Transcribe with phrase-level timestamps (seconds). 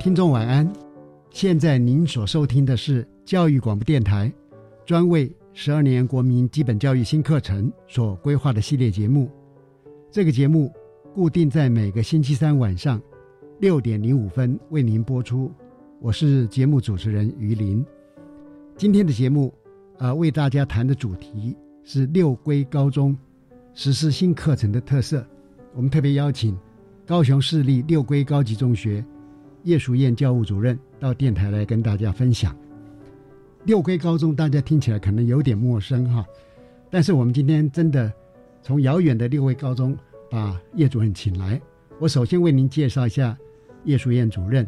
[0.00, 0.66] 听众晚安，
[1.28, 4.32] 现在您所收听的是教育广播电台
[4.86, 9.30] 专为十二年国民基本教育新课程所规划的系列节目。
[10.10, 10.72] 这个节目
[11.14, 12.98] 固定在每个星期三晚上
[13.58, 15.52] 六点零五分为您播出。
[16.00, 17.84] 我是节目主持人于林。
[18.78, 19.52] 今天的节目
[19.98, 21.54] 啊，为大家谈的主题
[21.84, 23.14] 是六规高中
[23.74, 25.22] 实施新课程的特色。
[25.74, 26.58] 我们特别邀请
[27.04, 29.04] 高雄市立六规高级中学。
[29.64, 32.56] 叶淑燕教务主任到电台来跟大家分享。
[33.64, 36.24] 六龟高中，大家听起来可能有点陌生哈，
[36.88, 38.10] 但是我们今天真的
[38.62, 39.96] 从遥远的六龟高中
[40.30, 41.60] 把叶主任请来。
[41.98, 43.36] 我首先为您介绍一下
[43.84, 44.66] 叶淑燕主任。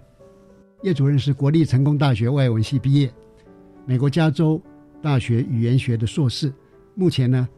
[0.82, 3.10] 叶主任是国立成功大学外文系毕业，
[3.86, 4.60] 美国加州
[5.00, 6.52] 大学语言学的硕士。
[6.94, 7.48] 目前呢，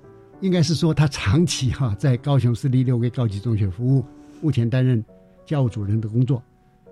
[0.40, 4.04] 应该是说他长期哈在高雄市立六龟高级中学服务，
[4.40, 5.04] 目前担任
[5.44, 6.40] 教务主任的工作。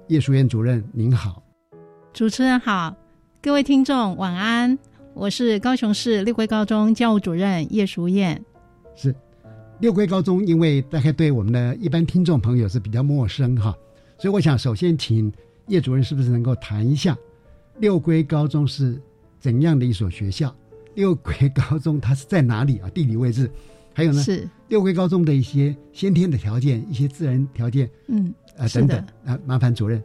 [0.09, 1.43] 叶淑燕主任您好，
[2.13, 2.95] 主持人好，
[3.41, 4.77] 各位听众晚安，
[5.15, 8.45] 我是高雄市六龟高中教务主任叶淑燕。
[8.97, 9.15] 是
[9.81, 13.75] 六龟高中，因为大概对我们的一般听众朋友是比较陌生哈，
[14.19, 15.33] 所以我想首先请
[15.69, 17.17] 叶主任是不是能够谈一下
[17.79, 19.01] 六龟高中是
[19.39, 20.55] 怎样的一所学校？
[20.95, 22.91] 六龟高中它是在哪里啊？
[22.91, 23.51] 地理位置，
[23.93, 24.23] 还有呢？
[24.23, 28.33] 是六龟高中的一些先天的条件，一些自然条件，嗯。
[28.59, 30.03] 啊，等等啊，麻烦主任。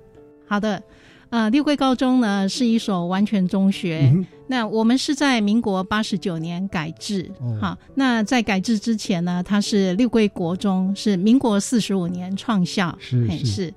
[0.47, 0.81] 好的，
[1.29, 4.09] 呃，六桂高中呢是一所完全中学。
[4.47, 12.97] 那我们是在民国八十九年改制，好，那在改制之前呢，它是六桂国中，是民国四十五年创校。
[13.01, 13.73] 是是，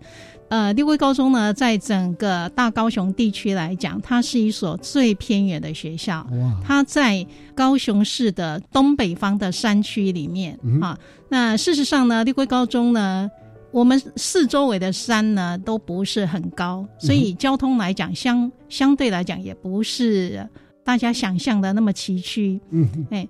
[0.51, 6.27] 呃，六桂高中呢，在整个大高雄地区来讲，它是一所最偏远的学校。
[6.33, 10.99] 哇，它在高雄市的东北方的山区里面啊。
[11.29, 13.31] 那事实上呢，六桂高中呢。
[13.73, 20.45] 我们四周围的山呢都不是很高，所以交通来讲相相对来讲也不是
[20.83, 22.59] 大家想象的那么崎岖。
[22.71, 23.29] 嗯，哎，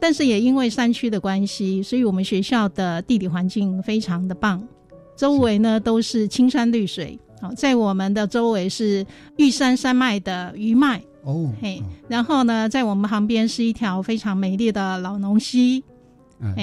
[0.00, 4.66] 但是也因为山区的关系，所以我们学校的地理环境非常的棒，
[5.16, 7.18] 周围呢都是青山绿水。
[7.40, 9.04] 好，在我们的周围是
[9.36, 11.02] 玉山山脉的余脉。
[11.24, 15.82] 哦，嘿，然后呢，在我们旁边是一条非常美丽的老农溪。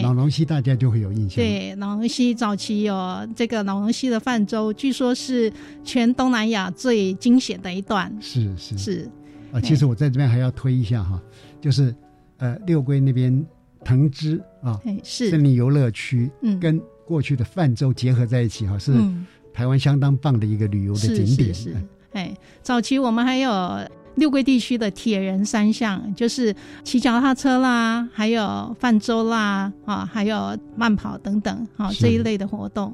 [0.03, 1.37] 老农溪大家就会有印象。
[1.37, 2.93] 对，老农溪早期有
[3.33, 5.49] 这个老农溪的泛舟，据说是
[5.85, 8.13] 全东南亚最惊险的一段。
[8.19, 9.09] 是是是。
[9.53, 11.21] 啊，其实我在这边还要推一下哈，
[11.61, 11.95] 就是
[12.39, 13.45] 呃六龟那边
[13.85, 18.93] 藤枝啊，是森林游乐区，嗯，跟过去的泛舟结合在一起哈，是
[19.51, 21.51] 台湾相当棒的一个旅游的景点。
[21.51, 21.77] 是是。
[22.13, 23.51] 哎，早期我们还有。
[24.15, 26.53] 六桂地区的铁人三项，就是
[26.83, 32.93] 骑脚踏车啦，还有泛舟啦，啊，还有慢跑等等，啊，这一类的活动。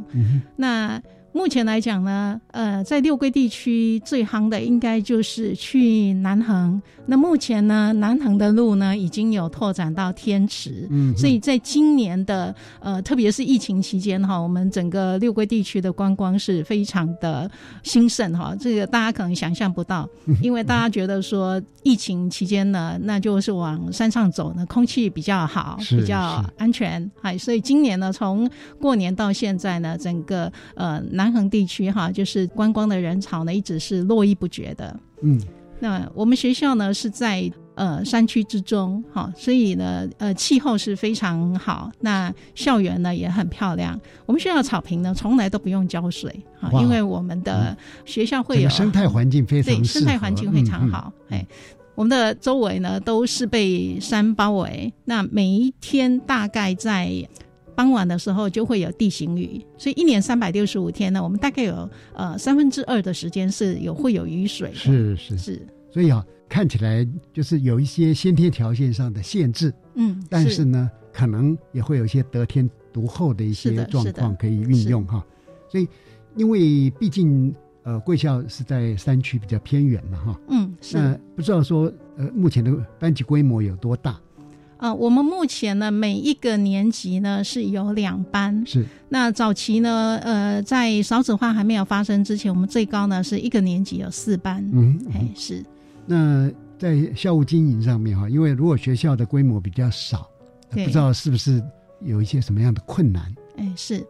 [0.56, 1.02] 那
[1.36, 6.82] 目前来讲呢，呃，在六桂地区最夯的应该就是去南横。
[7.06, 17.52] 那目前呢，南横的路呢已经有拓展到天池，嗯，所以在今年的呃，特别是疫情期间哈，我们整个六桂地区的观光是非常的
[17.84, 18.56] 兴盛哈。
[18.58, 20.10] 这个大家可能想象不到，
[20.42, 28.50] 因为大家觉得说疫情期间呢，那就是往山上走呢，空气比较好，比较安全，哎，所以今年呢，从
[28.80, 35.42] 过年到现在呢，整个呃南横地区哈，就是观光的人潮呢一直是络绎不绝的，嗯。
[35.80, 41.92] 那我们学校呢是在呃山区之中，哈，所以呢，呃，气候是非常好。
[42.00, 44.00] 那校园呢也很漂亮。
[44.26, 47.76] 我们学校草坪呢从来都不用浇水，哈，因为我们的
[48.06, 51.46] 学校会有生态环境非常对生态环境非常好，哎。
[51.94, 57.10] 我们的周围呢都是被山包围，那每一天大概在
[57.76, 64.72] 傍晚的时候就会有地形雨，所以一年三百六十五天呢，我们大概有呃三分之二的时间是有会有雨水。
[64.74, 75.24] 是是是，所以啊，看起来就是有一些先天条件上的限制，嗯，但是呢，可能也会有一些得天独厚的一些状况可以运用哈。
[75.70, 75.88] 所以，
[76.36, 77.54] 因为毕竟。
[77.88, 80.98] 呃，贵校是在山区比较偏远嘛，哈，嗯，是。
[80.98, 81.84] 那不知道说，
[82.18, 84.20] 呃，目前的班级规模有多大？
[84.78, 88.64] 啊，我们目前呢，每一个年级呢是有两班。
[88.66, 88.86] 是。
[89.10, 94.68] 那早期呢，呃，在少子化还没有发生之前，我们最高呢是一个年级有四班。
[94.74, 95.64] 嗯，哎，是。
[96.06, 100.30] 那在校务经营上面哈，因为如果学校的规模比较少，
[100.70, 101.64] 不知道是不是
[102.02, 103.24] 有一些什么样的困难？
[103.58, 104.06] 哎，是。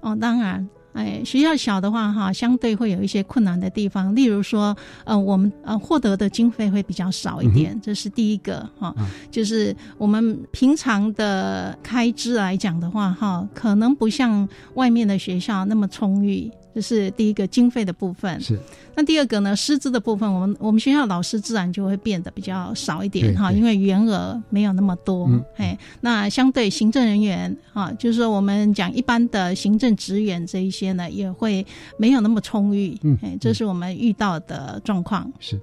[0.00, 0.66] 哦，当然。
[0.96, 8.94] 哎，学校小的话哈，相对会有一些困难的地方，例如说，呃，我们呃获得的经费会比较少一点，这是第一个哈。
[9.30, 16.50] 就是我们平常的开支来讲的话哈，可能不像外面的学校那么充裕。
[16.76, 18.38] 这是第一个经费的部分。
[18.38, 18.60] 是。
[18.94, 19.56] 那第二个呢？
[19.56, 25.26] 师资的部分，我们我们学校老师自然就会变得比较少一点哈，因为员额没有那么多。
[25.56, 32.94] 哎，那相对行政人员哈，就是说我们讲一般的行政职员这一些呢，也会没有那么充裕。
[33.00, 35.32] 嗯，哎，这是我们遇到的状况。
[35.40, 35.58] 是，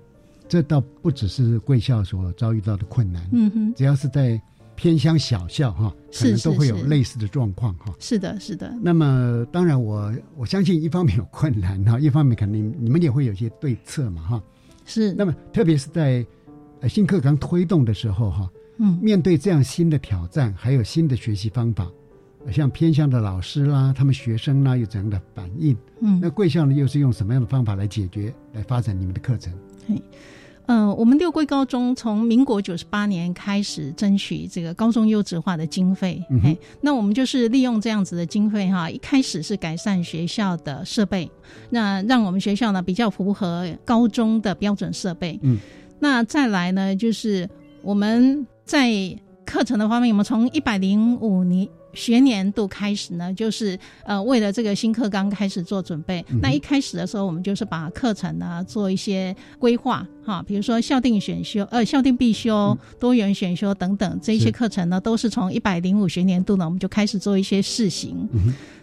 [0.50, 3.22] 这倒不只是贵校所遭遇到的困难。
[3.32, 4.42] 嗯哼，只要是在。
[4.76, 7.94] 偏乡小校哈，可能都会有类似的状况哈。
[8.00, 8.74] 是的，是的。
[8.82, 14.44] 那么当然，我我相信一方面有困难哈， 一方面肯定你们也会有一些对策嘛哈。
[14.86, 15.14] 是。
[15.14, 16.26] 那么特别是在
[16.90, 18.50] 新课纲推动的时候哈，
[18.80, 21.88] 嗯，面对这样新的挑战，还有新的学习方法，
[22.52, 25.78] 像偏乡的老师啦，他们学生啦有怎样的反应？
[26.02, 29.54] 嗯，那贵校呢又是用什么样的方法来解决、来发展你们的课程？
[30.66, 41.30] 嗯，我们六桂高中从民国九十八年开始争取这个高中优质化的经费，嗯，那我们就是利用这样子的经费哈，一开始是改善学校的设备，
[41.70, 45.58] 那让我们学校呢比较符合高中的标准设备，嗯，
[46.00, 47.50] 那再来呢就是
[47.82, 48.92] 我们在
[49.46, 51.68] 课程的方面，我们从一百零五年。
[51.94, 56.26] 学年度开始呢，就是呃，为了这个新课纲开始做准备。
[56.42, 68.28] 那一开始的时候，我们就是把课程呢做一些规划，哈，比如说校定选修、呃，校定必修、多元选修等等这些课程呢，都是从一百零五学年度呢，我们就开始做一些试行。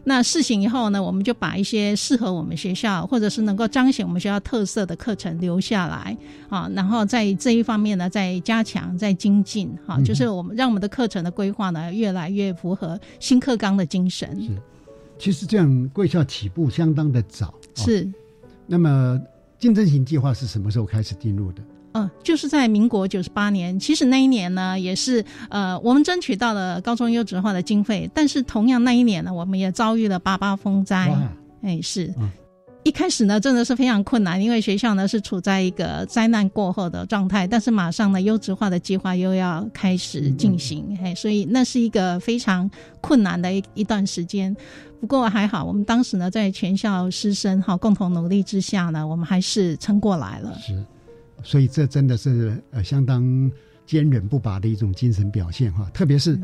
[0.04, 6.16] 那试行以后呢，我们就把一些适合我们学校或者是能够彰显我们学校特色的课程留下来
[6.48, 14.40] 啊，然后在这一方面呢，再加强、再精进哈，就是我们让我们的课程的规划呢，越来越符合新课纲的精神。
[14.42, 14.50] 是，
[15.18, 17.54] 其实这样贵校起步相当的早。
[17.74, 18.10] 是，
[18.66, 19.20] 那么
[19.58, 21.62] 竞争型计划是什么时候开始进入的？
[21.92, 31.12] 嗯，就是在民国九十八年，其实那一年呢，也是呃，我们争取到了高中优质化的经费，但是同样那一年呢，我们也遭遇了八八风灾。
[31.62, 32.14] 哎，是，
[32.84, 42.70] 一开始呢，真的是非常困难，因为学校呢是处在一个灾难过后的状态，但是马上呢，优质化的计划又要开始进行，哎，所以那是一个非常
[43.00, 44.56] 困难的一一段时间。
[45.00, 50.56] 不过还好，我们当时呢，在全校师生哈共同努力之下呢，我们还是撑过来了。
[50.60, 50.84] 是。
[51.42, 53.50] 所以这真的是呃相当
[53.86, 56.38] 坚韧不拔的一种精神表现哈，特别是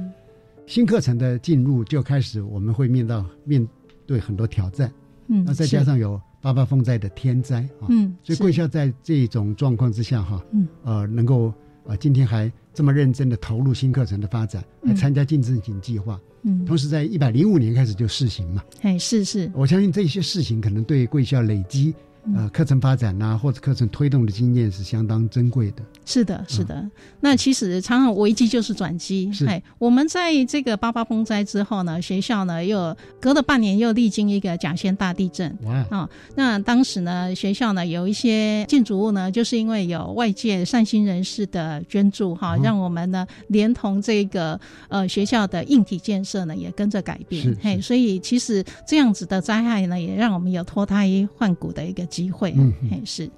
[0.67, 3.67] 新课程的进入就开始，我们会面到面
[4.05, 4.93] 对很多挑战，
[5.29, 11.53] 嗯，那再加上有八八风灾的天灾啊，嗯，所以贵校在这种状况之下哈，嗯，呃，能够
[11.85, 21.95] 呃今天还这么认真的投入新课程的发展，还参加竞争型计划，嗯，同时在一百零五年开始就试行嘛，哎，是是，我相信这些事情可能对贵校累积。
[22.35, 25.83] 呃，课程发展呐，或者课程推动的经验是相当珍贵的。
[26.04, 26.85] 是的，是的。
[27.21, 29.30] 那其实常常危机就是转机。
[29.47, 35.56] 哎，我们在这个八八风灾之后呢，学校呢又隔了半年又历经一个甲仙大地震。
[35.62, 35.75] 哇！
[35.90, 47.56] 啊，那当时呢，学校呢有一些建筑物呢，就是因为有外界善心人士的捐助哈，让我们呢连同这个呃学校的硬体建设呢也跟着改变。
[47.62, 52.04] 嘿，所以其实这样子的灾害呢，也让我们有脱胎换骨的一个。
[52.16, 52.73] 机会，嗯，
[53.04, 53.30] 是，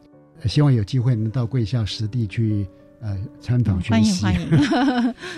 [0.44, 2.64] 希望有机会能到贵校实地去
[3.00, 4.40] 呃参访学习，欢迎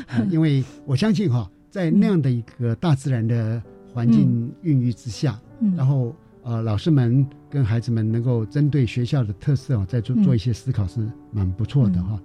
[0.07, 0.29] 欢迎。
[0.31, 3.63] 因为我相信哈，在那样的一个大自然的
[3.95, 5.41] 环境孕育之下，
[5.75, 10.23] 然后呃老师们跟孩子们能够针对学校的特色啊，再做嗯。
[10.23, 11.01] 做一些思考是
[11.33, 12.21] 蛮不错的哈。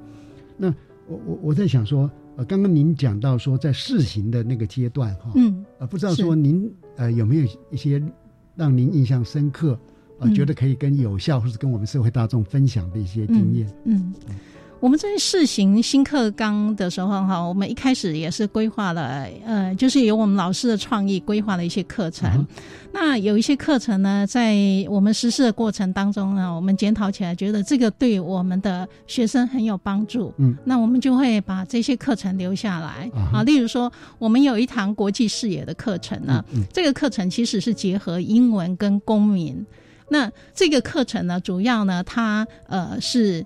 [0.58, 0.68] 那
[1.08, 5.64] 我我我在想说，呃，刚刚您讲到说在试行的那个阶段哈，嗯。
[5.80, 8.04] 呃，不知道说您呃有没有一些
[8.54, 9.80] 让您印象深刻，
[10.20, 13.68] 呃，嗯觉得可以跟有效或是跟我们社会大众分享的一些经验？
[13.86, 14.14] 嗯。
[14.82, 22.30] 我们在试行新课纲的时候，哈，我们一开始也是规划了，呃，就是由我们老师的创意规划了一些课程。
[22.30, 22.48] 嗯
[22.98, 24.56] 那有一些课程呢，在
[24.90, 30.34] 我们实施的过程当中呢，我们检讨起来，觉得这个对我们的学生很有帮助。
[30.38, 33.44] 嗯，那我们就会把这些课程留下来啊。
[33.44, 39.66] 例如说，我们有一堂国际视野的课程呢，这个课程其实是结合英文跟公民。
[40.10, 43.46] 那这个课程呢，主要呢，它呃是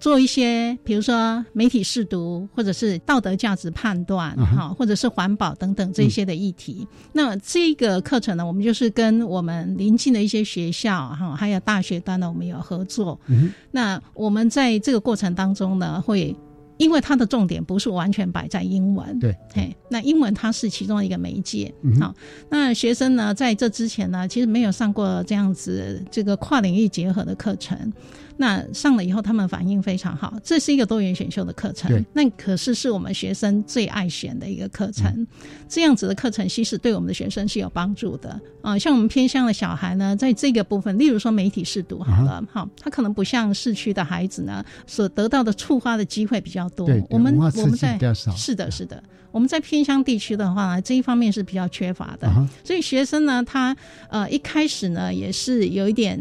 [0.00, 6.86] 做一些，比如说媒体试读，或者是道德价值判断，哈、或者是环保等等这些的议题。
[7.12, 13.18] 那这个课程呢，我们就是跟我们邻近的一些学校哈，还有大学端呢，我们有合作。
[13.26, 16.34] 嗯那我们在这个过程当中呢，会
[16.78, 22.14] 因为它的重点不是完全摆在英文，对，嘿，那英文它是其中一个媒介，嗯好，
[22.48, 27.92] 那学生呢在这之前呢，其实没有上过这样子这个跨领域结合的课程。
[28.38, 30.34] 那上了以后，他们反应非常好。
[30.42, 35.06] 这是一个多元选修的课程，那可是是我们学生最爱选的一个课程。
[35.12, 35.26] 嗯
[35.68, 46.88] 这样子的课程，其实对我们的学生是有帮助的啊、像我们偏向的小孩呢，在这个部分，例如说媒体试读好了，好、他可能不像市区的孩子呢，所得到的触发的机会比较多。
[47.10, 49.02] 我们我们在是的，是的。
[49.30, 52.30] 我们在偏乡地区的话呢，这一方面是比较缺乏的，
[52.64, 53.76] 所以学生呢，他
[54.08, 56.18] 呃一开始呢也是有一点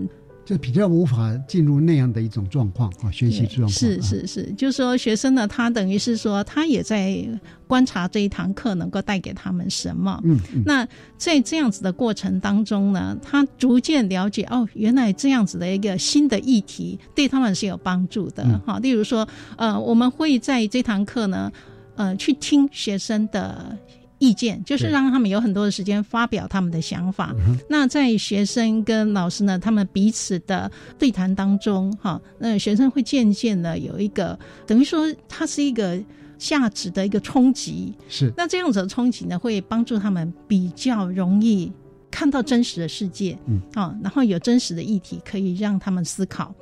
[0.48, 7.28] 就比较无法进入那样的一种状况啊，学习状况是啊是是，就是说学生呢，他等于是说他也在
[7.68, 10.18] 观察这一堂课能够带给他们什么。
[10.24, 10.88] 嗯嗯那
[11.18, 18.42] 在这样子的过程当中呢，他逐渐了解哦，原来这样子的一个新的议题对他们是有帮助的。
[18.46, 19.28] 嗯好，例如说，
[19.58, 21.52] 呃，我们会在这堂课呢，
[21.98, 23.78] 呃，去听学生的。
[24.20, 27.36] 意见就是对让他们有很多的时间发表他们的想法。
[27.70, 36.00] 那在学生跟老师呢，他们彼此的对谈当中，哈，那学生会渐渐的有一个等于说，它是一个
[36.38, 37.94] 价值的一个冲击。
[38.10, 41.72] 是那这样子的冲击呢，会帮助他们比较容易
[42.10, 46.54] 看到真实的世界，嗯，啊，然后有真实的议题可以让他们思考。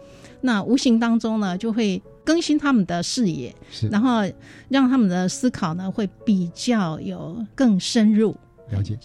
[0.42, 4.22] 那无形当中呢，就会更新他们的视野，是然后
[4.68, 8.36] 让他们的思考呢会比较有更深入。
[8.72, 8.98] 了解。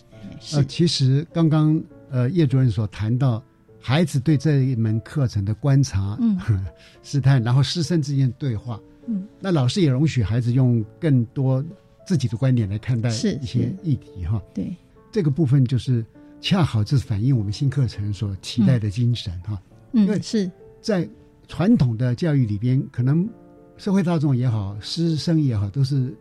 [0.54, 3.42] 呃，其实刚刚呃叶主任所谈到
[3.78, 6.38] 孩子对这一门课程的观察、嗯
[7.02, 11.62] 试探，然后师生之间对话，嗯，那老师也容许孩子用更多
[12.06, 14.40] 自己的观点来看待一些议题哈。
[14.54, 14.74] 对，
[15.12, 16.04] 这个部分就是
[16.40, 19.60] 恰好这是反映我们新课程所期待的精神哈。
[19.92, 20.50] 因为嗯，是
[20.80, 21.06] 在
[21.50, 23.28] 传统的教育里边，可能
[23.76, 26.14] 社会大众也好，师生也好，都是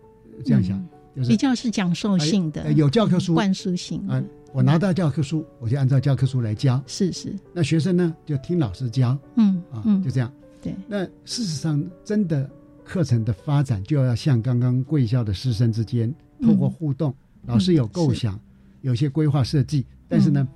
[0.43, 0.89] 这样想，嗯。
[1.15, 4.01] 就是比较是讲授性的，呃有教科书灌输性。
[4.07, 6.81] 啊，我拿到教科书，我就按照教科书来教。
[6.88, 10.01] 是是，那学生呢，就听老师教嗯啊，嗯。
[10.01, 10.31] 就，这样。
[10.62, 12.50] 对，那事实上，真的
[12.83, 17.13] 课程的发展就要像刚刚贵校的师生之间，透过互动，
[17.45, 18.39] 老师有构想，
[18.81, 20.48] 有些规划设计，但是呢，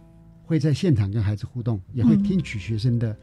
[0.46, 2.24] 会在现场跟孩子互动，也会嗯。
[2.24, 3.16] 听取学生的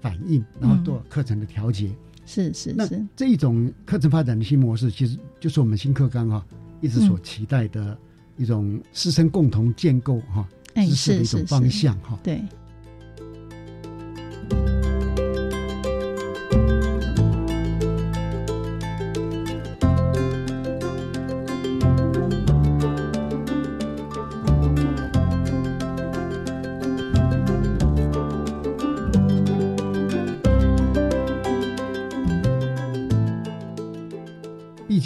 [0.00, 1.90] 反应，然后做课程的调节。
[1.90, 6.44] 那是是是，这一种课程发展的新模式，其实就是我们新课纲哈、
[6.80, 7.96] 一直所期待的
[8.36, 12.18] 一种师生共同建构哈、哎，知识的一种方，向哈。
[12.22, 12.42] 对。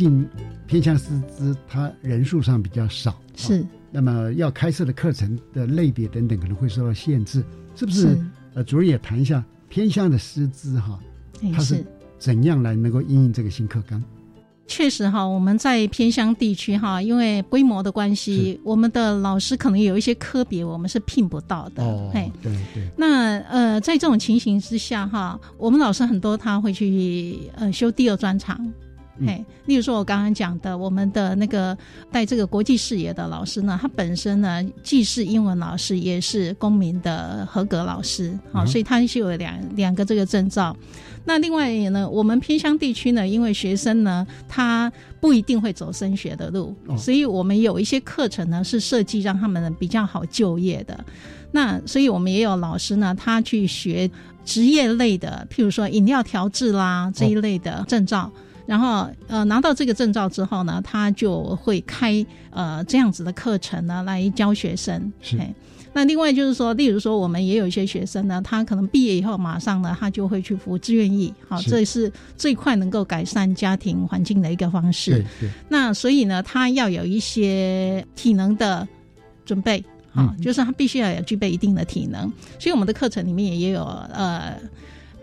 [0.03, 0.29] 竟
[0.67, 7.45] 偏向师资，它人数上比较少，啊是那么要开设的课程的类别等等可能会受到限制，
[7.77, 8.01] 是不是？
[8.01, 10.99] 是，呃，主任也谈一下偏向的师资哈，
[11.43, 11.87] 哎它是是。
[12.19, 14.03] 怎样来能够应应这个新课纲？
[14.69, 21.83] 确实哈，我们在偏乡地区哈，因为规模的关系，我们的老师可能有一些科别我们是聘不到的。
[22.11, 28.57] 嘿，对对，那呃，在这种情形之下哈，我们老师很多他会去呃修第二专长，
[29.19, 31.77] 嗯嘿，例如说我刚刚讲的，我们的那个
[32.11, 40.75] 带这个国际视野的老师呢，他本身呢既是英文老师，也是公民的合格老师，好、嗯所以他是有两两个这个证照。
[41.25, 44.91] 那另外呢，我们偏乡地区呢，因为学生呢，他
[45.21, 51.05] 不一定会走升学的路，哦所以我们有一些课程呢是设计让他们比较好就业的。
[51.53, 54.11] 那所以我们也有老师呢，他去学
[54.43, 58.33] 职业类的，譬如说饮料调制啦这一类的证照。
[58.67, 65.13] 然后呃拿到这个证照之后呢，他就会开呃这样子的课程呢来教学生。
[65.21, 65.39] 是。
[65.95, 71.69] 那另外就是说，例如说我们也有一些学生呢，他可能毕业以后马上呢他就会去服志愿役，好，是。
[71.69, 75.11] 这是最快能够改善家庭环境的一个方式。
[75.11, 78.89] 对对，那所以呢，他要有一些体能的
[79.45, 80.41] 准备，啊、嗯。
[80.41, 82.23] 就是他必须要有具备一定的体能。
[82.59, 84.59] 所以我们的课程里面也有呃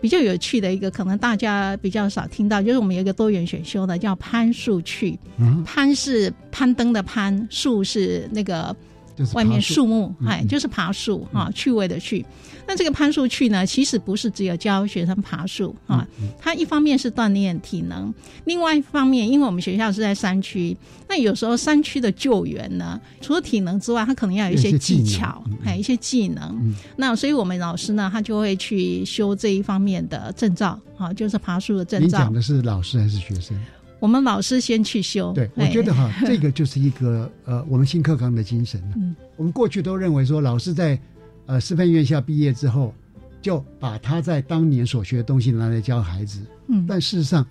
[0.00, 8.74] 比较有趣的一个，可能大家比较少听到，就是我们有一个多元选修的叫攀树趣，嗯，攀是攀登的攀，树是那个
[9.20, 12.24] 就是外面树木，嗯哎，嗯就是爬树啊，趣味的趣。
[12.66, 18.12] 那这个攀树趣呢，其实不是只有教学生爬树啊，嗯它一方面是锻炼体能，
[18.46, 20.74] 另外一方面，因为我们学校是在山区，
[21.06, 26.42] 那有时候山区的救援呢，除了体能之外，他可能要有一些技巧嗯，还有一些技能。
[26.62, 32.32] 嗯那所以我们老师呢，他就会去修这一方面的证照，啊，就是爬树的证照你讲。
[32.32, 33.54] 的是老师还是学生？
[34.00, 38.94] 我们老师先去修，对，我哎觉得哈， 这个就是一个呃，我们新课纲的精神了。
[38.96, 39.14] 嗯。
[39.36, 40.98] 我们过去都认为说，老师在
[41.46, 42.94] 呃师范院校毕业之后，
[43.40, 46.40] 就把他在当年所学的东西拿来教孩子。
[46.68, 47.46] 嗯，但事实上，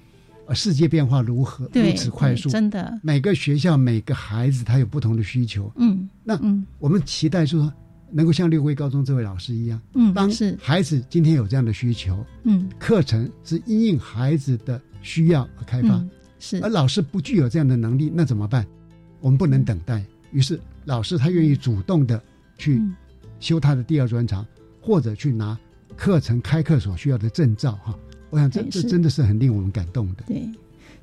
[0.47, 5.71] 呃，世界变化如何如此快速，真的，每个学校每个孩子他有不同的需求。
[5.77, 6.65] 嗯，那嗯。
[6.79, 7.71] 我们期待说，
[8.11, 10.57] 能够像六位高中这位老师一样，嗯当是。
[10.61, 12.67] 孩子今天有这样的需求，嗯。
[12.79, 15.89] 课程是因应孩子的需要而开发。
[15.89, 18.65] 嗯是而老师不具有这样的能力，那怎么办？
[19.21, 20.03] 我们不能等待。
[20.31, 22.21] 于是老师他愿意主动的
[22.57, 22.95] 去嗯
[23.39, 24.45] 修他的第二专长，
[24.81, 25.57] 或者去拿
[25.97, 27.93] 课程开课所需要的证照哈。
[28.29, 30.23] 我想这这真的是很令我们感动的。
[30.27, 30.47] 对，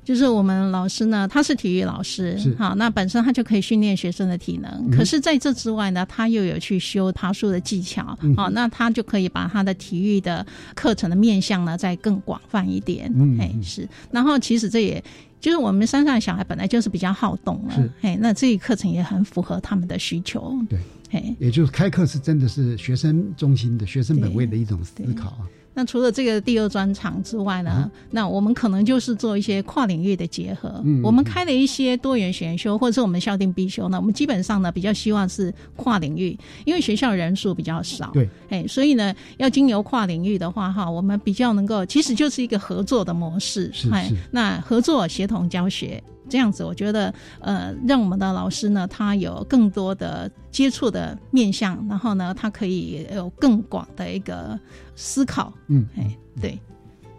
[0.03, 4.71] 就是我们老师呢，他是体育老师是，好，那本身他就可以训练学生的体能。
[4.71, 13.07] 嗯可是在这之外呢，他又有去修爬树的技巧，嗯好，那他就可以把他的体育的课程的面向呢再更广泛一点。
[13.07, 13.87] 哎，嗯哎是。
[14.09, 15.03] 然后其实这也。
[15.39, 25.47] 就是我们山上的小孩本来就是比较好动了是，嘿，那这一课程也很符合他们的需求，对，嘿，也就是开课是真的是学生中心的、学生本位的一种思考啊。
[25.77, 30.81] 那除了这个第二专场之外呢，嗯那我们可能就是做一些跨领域的结合。
[30.83, 36.35] 嗯我们开了一些多元选修，或者是我们校定必修呢，我们基本上呢比较希望是跨领域，
[36.65, 38.09] 因为学校人数比较少。
[38.11, 43.71] 对，哎，所以呢，要经由跨领域的话，哈，我们比较能够，其实就是一个合作的模式。
[43.91, 46.03] 哎是是，那合作协同教学。
[46.29, 54.59] 这样子，我觉得，呃，让我们的老师呢，他有更多的接触的面向，然后呢，他可以有更广的一个
[54.97, 56.59] 思考，嗯，哎，对，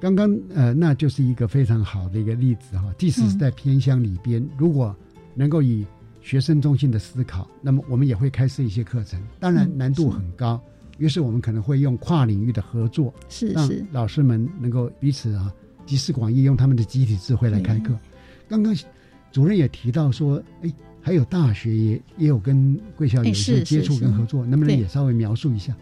[0.00, 2.92] 刚刚呃，那就是一个非常好的一个例子哈。
[2.98, 4.94] 即使是在偏乡里边，如果
[5.34, 5.86] 能够以
[6.20, 10.60] 学生中心的思考，那么我们也会开设一些课程，当然嗯难度很高。
[10.98, 13.14] 于是我们可能会用跨领域的合作，
[13.54, 15.54] 让是是，老师们能够彼此啊
[15.86, 17.96] 集思广益，用他们的集体智慧来开课。
[18.48, 18.76] 刚刚
[19.30, 25.76] 主任也提到说，哎，还有大学也也有跟贵校有一些接触跟合作，能不能也稍微描述一下？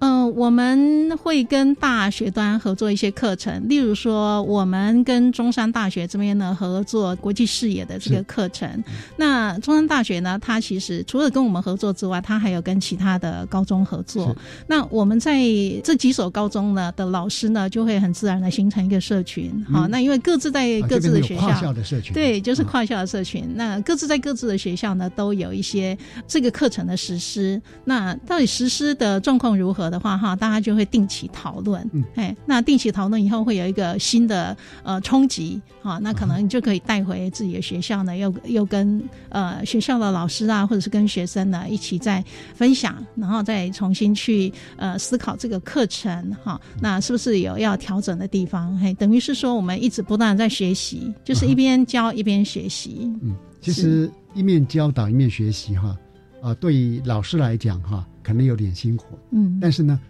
[0.00, 8.68] 嗯、我们会跟大学端合作一些课程，例如说，我们跟中山大学这边呢合作国际视野的这个课程。
[9.16, 14.36] 那中山大学呢，它其实除了跟我们合作之外，它还有跟其他的高中合作。
[14.66, 15.40] 那我们在
[15.82, 19.50] 这几所高中呢的老师呢，就会很自然的形成一个社群。
[19.70, 23.48] 好、嗯那因为各自在啊各自的学校，跨校的社群，对，就是啊跨校的社群。
[23.54, 27.60] 那各自在各自的学校呢，都有一些这个课程的实施。
[27.84, 31.88] 那到底实施的状况如何的话，哈，大家就会定期讨论。
[31.92, 48.76] 嗯，哎，那定期讨论以后，会有一个新的呃冲击啊，那可能你就可以带回自己的学校呢，又又跟呃学校的老师啊，或者是跟学生呢一起再分享，然后再重新去呃思考这个课程哈，那是不是有要调整的地方？
[48.78, 53.12] 嘿，等于是说我们一直不断在学习，就是一边教一边学习。
[53.22, 55.96] 嗯，其实一面教导一面学习哈，
[56.42, 59.04] 啊、对于老师来讲哈，可能有点辛苦。
[59.30, 60.00] 嗯，但是呢，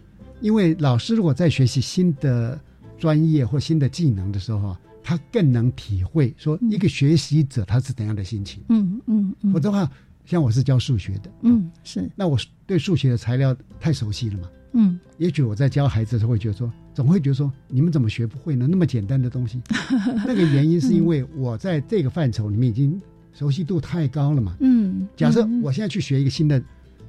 [0.40, 2.58] 因为老师如果在学习新的
[2.96, 8.62] 专业或新的技能的时候啊，他更能体会说一个学习者他是怎样的心情。
[8.70, 9.90] 嗯嗯嗯，否则的话，
[10.24, 12.10] 像我是教数学的，嗯是。
[12.16, 14.98] 那我对数学的材料太熟悉了嘛，嗯。
[15.18, 18.66] 也许我在教孩子的时候会觉得说，总会觉得说，你们怎么学不会呢？
[18.66, 19.60] 那么简单的东西，
[20.26, 22.98] 那个原因是因为我在这个范畴里面已经
[23.34, 24.56] 熟悉度太高了嘛。
[24.60, 25.60] 嗯，假设嗯。
[25.62, 26.62] 我现在去学一个新的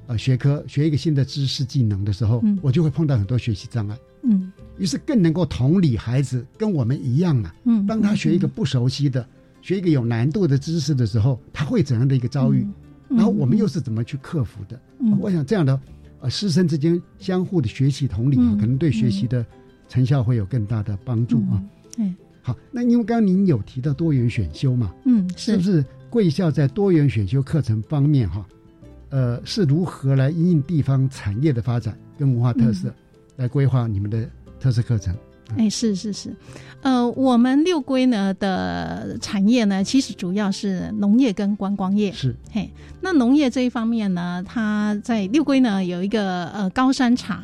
[0.08, 2.58] 呃学科，学一个新的知识技能的时候，嗯。
[2.62, 4.52] 我就会碰到很多学习障碍，嗯。
[4.78, 7.52] 于是更能够同理孩子跟我们一样嘛。
[7.66, 9.28] 嗯，当他学一个不熟悉的、
[9.62, 12.66] 学一个有难度的知识的时候，他会怎样的一个遭遇？
[13.10, 14.80] 嗯，然后我们又是怎么去克服的？
[15.00, 15.18] 嗯。
[15.20, 15.80] 我想这样的
[16.22, 18.58] 呃师生之间相互的学习同理啊，嗯。
[18.58, 19.46] 可能对学习的
[19.90, 21.64] 成效会有更大的帮助啊。
[21.98, 22.16] 嗯。
[22.42, 28.48] 好，那因为刚刚您有提到多元选修嘛，嗯是不是贵校在多元选修课程方面哈，
[29.10, 32.94] 呃，是如何来因应地方产业的发展跟文化特色，
[33.38, 34.28] 来规划你们的
[34.60, 35.16] 特色课程？
[35.58, 36.36] 哎，是是是，
[36.82, 42.12] 呃，我们六龟呢的产业呢，其实主要是农业跟观光业。
[42.12, 47.42] 是嘿，那农业这一方面呢，它在六龟呢有一个呃高山茶。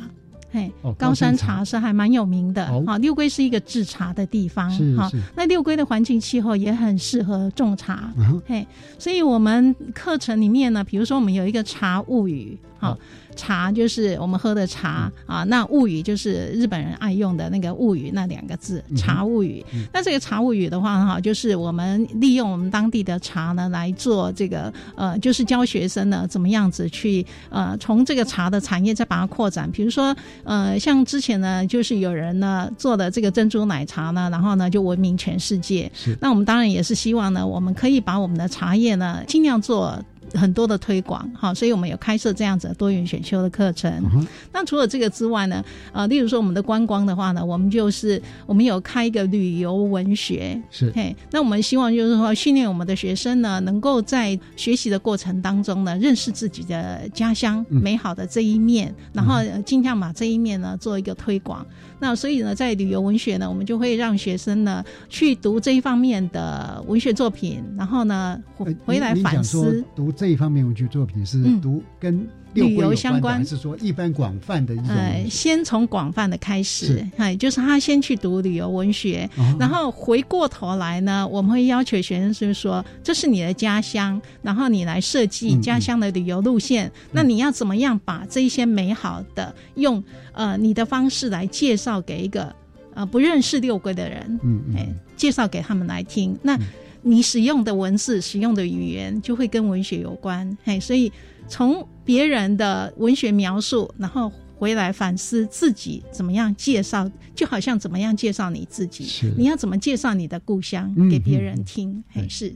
[0.53, 2.67] 嘿，哦高山茶茶是还蛮有名的。
[2.67, 4.69] 哦好，六龟是一个制茶的地方。
[4.95, 8.13] 好那六龟的环境气候也很适合种茶。
[8.15, 8.65] 嗯嘿，
[8.99, 12.99] 所以我们课程里面呢，比如说我们有一个茶物语，好、好
[13.35, 19.65] 茶就是我们喝的茶、嗯啊，那物语就是日本人爱用的那个物语那两个字，茶物语。
[19.73, 35.91] 嗯那这个茶物语的话哈，就是我们利用我们当地的茶呢来做这个呃，就是教学生呢怎么样子去呃从这个茶的产业再把它扩展，比如说呃像之前呢就是有人呢做的这个珍珠奶茶呢，然后呢就闻名全世界。
[35.95, 39.99] 是那我们当然也是希望呢，我们可以把我们的茶叶呢尽量做。
[40.33, 43.91] 很多的推广，好，所以我们有开设这样子的多元选修的课程。
[44.13, 50.91] 嗯那除了这个之外呢，呃，例如说我们的观光的话呢，我们就是我们有开一个旅游文学，是。
[50.95, 57.81] 嘿，那我们希望就是说训练我们的学生呢，能够在学习的过程当中呢，认识自己的家乡嗯。
[57.81, 61.65] 美好的这一面，然后呃尽量把这一面呢做一个推广。
[62.03, 69.81] 那所以呢，在旅游文学呢，我们就会让学生呢去读这一方面的文学作品，然后呢回呃回来反思。
[69.95, 73.45] 读这一方面文学作品是嗯读跟六旅游相关。
[73.45, 86.91] 是说一般广泛的一种文呃，先从广泛的开始是，哎，就是他先去读旅游文学，哦然后回过头来呢，我们会要求学生是说，这是你的家乡，然后你来设计嗯家乡的旅游路线。
[87.11, 92.53] 那你要怎么样把这一些美好的用呃你的方式来介绍给一个
[92.93, 94.75] 呃不认识六龟的人，嗯嗯。
[94.75, 96.37] 哎，介绍给他们来听。
[96.41, 96.57] 那
[97.01, 101.11] 你使用的文字、使用的语言就会跟文学有关，嘿，所以
[101.47, 112.53] 从别人的文学描述，然后回来反思自己怎么样介绍，就好像怎么样介绍你自己是，你要怎么介绍你的故乡嗯给别人听，是，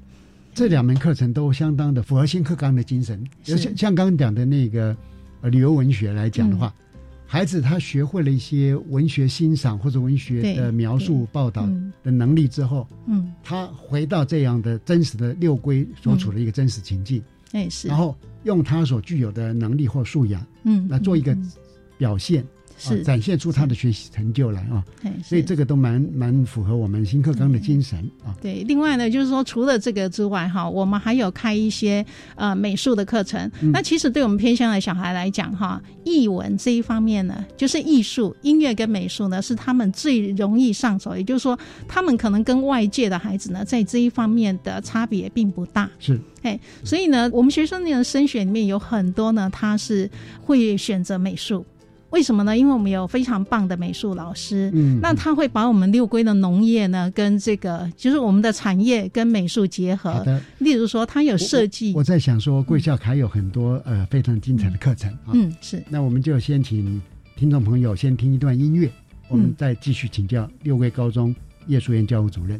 [0.54, 3.24] 这两门课程都相当的符合新课纲的精神。
[3.44, 3.58] 是。
[3.58, 4.96] 像像刚刚讲的那个
[5.42, 6.74] 呃旅游文学来讲的话，
[7.26, 11.92] 孩子他学会了一些文学欣赏或者文学的描述报道嗯。
[12.04, 17.22] 的能力之后，嗯，他回到这样的真实的六龟所处的一个真实情境，
[17.58, 21.36] 哎是，然后用他所具有的能力或素养嗯，来做一个
[21.98, 22.46] 表现，
[22.78, 24.84] 啊是，展现出他的学习成就来啊。
[25.02, 28.36] 嘿所以是这个都蛮蛮符合我们新课纲的精神啊。
[28.42, 33.40] 对，另外呢，就是说除了这个之外，哈，我们还有开一些呃美术的课程。
[33.62, 41.16] 嗯那其实对我们偏向的小孩来讲，哈，艺文这一方面呢，就是艺术、音乐跟美术呢，是他们最容易上手。
[41.16, 45.90] 也就是说，他们可能跟外界的孩子呢，在这一方面的差别并不大。
[46.00, 50.10] 是，哎，所以呢，我们学生的升学里面有很多呢，他是
[50.42, 51.66] 会选择美术。
[52.12, 52.58] 为什么呢？
[52.58, 60.12] 因为我们有非常棒的美术老师，嗯那他会把我们六龟的农业呢，跟这个就是我们的产业跟美术结合。
[60.14, 60.42] 好的。
[60.60, 65.34] 例如说，他有设计，我在想说，贵校还有很多呃非常精彩的课程啊。
[65.34, 67.02] 嗯，是那我们就先请
[67.36, 68.90] 听众朋友先听一段音乐，
[69.28, 71.36] 我们嗯再继续请教六龟高中
[71.68, 72.60] 叶淑燕教务主任。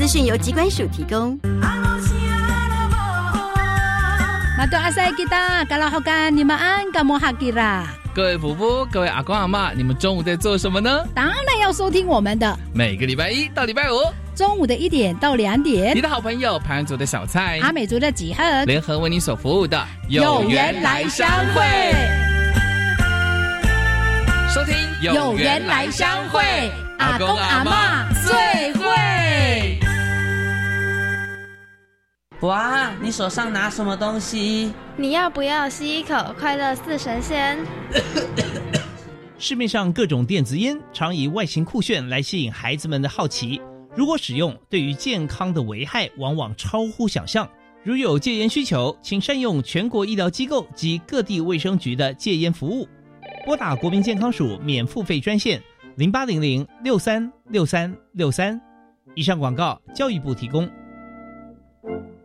[0.00, 1.38] 资讯由机关署提供。
[4.56, 7.86] 马多阿塞吉达，嘎拉好干，你们安，嘎莫哈吉啦。
[8.14, 11.04] 各位婆婆，各位阿公阿妈，你们中午在做什么呢？
[11.14, 12.58] 当然要收听我们的。
[12.72, 13.96] 每个礼拜一到礼拜五
[14.34, 21.62] 中午的一点到两点，你的好朋友潘族的小菜、阿美族的几何联合为你所服务的有缘来相会。
[24.48, 26.42] 收听有缘来相会，
[26.96, 28.06] 阿公阿妈
[32.40, 34.72] 哇，你手上拿什么东西？
[34.96, 37.58] 你要不要吸一口快乐似神仙？
[39.36, 43.60] 市面上各种电子烟常以外形酷炫来吸引孩子们的好奇，
[43.94, 47.46] 如果使用，对于健康的危害往往超乎想象。
[47.82, 52.88] 如有戒烟需求，请善用全国医疗机构及各地卫生局的戒烟服务，
[53.44, 55.62] 拨打国民健康署免付费专线
[55.96, 58.58] 零八零零六三六三六三。
[59.14, 60.66] 以上广告，教育部提供。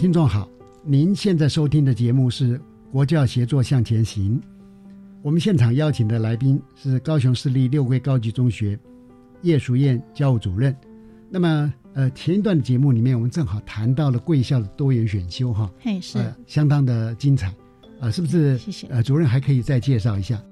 [0.00, 0.48] 听众好，
[0.82, 2.58] 您现在收听的节目是
[2.90, 4.40] 《国教协作向前行》。
[5.20, 8.78] 我们现场邀请的来宾是高雄市立六龟高级中学
[9.42, 10.74] 叶淑燕教务主任。
[11.28, 17.54] 那么，呃，前一段节目里面，我们正好谈到了贵校的多元选修，哈，嘿，是、呃，相当的精彩，
[18.00, 18.56] 啊、是不是？
[18.56, 18.86] 谢谢。
[18.86, 20.42] 呃，主任还可以再介绍一下。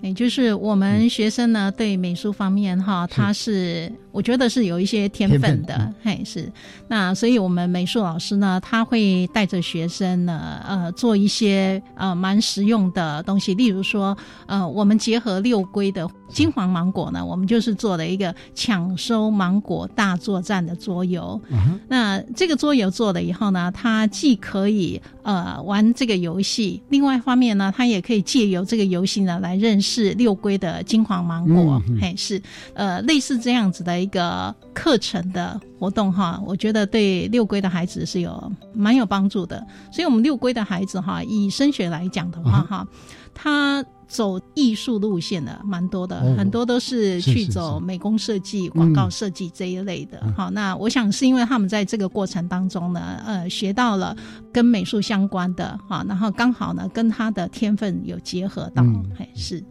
[0.00, 6.52] 也就是我们学生呢，对美术方面哈，他是我觉得是有一些天分的，天嘿，是。
[6.86, 21.40] 那所以我们美术老师呢，他会带着学生呢，呃，做一些呃蛮实用的东西，例如说，呃，我们结合六龟的金黄芒果呢，我们就是做了一个抢收芒果大作战的桌游。
[21.50, 32.40] 嗯那这个桌游做了以后呢，它既可以呃玩这个游戏，另外一方面呢，它也可以借由这个游戏呢来认识六龟的金黄芒果，嘿，是。
[32.74, 39.64] 呃类似这样子的一个课程的活动哈，我觉得对六龟的孩子是有蛮有帮助的。
[39.90, 42.86] 所以我们六龟的孩子哈，以升学来讲的话哈，
[43.32, 43.84] 他。
[44.08, 50.20] 走艺术路线的蛮多的，哦很多都是去走美工设计、广告嗯设计这一类的。
[50.22, 54.14] 嗯好，那我想是因为他们在这个过程当中呢，呃，学到了
[54.52, 59.64] 跟美术相关的，哈，然后刚好呢跟他的天分有结合到，嗯嘿，是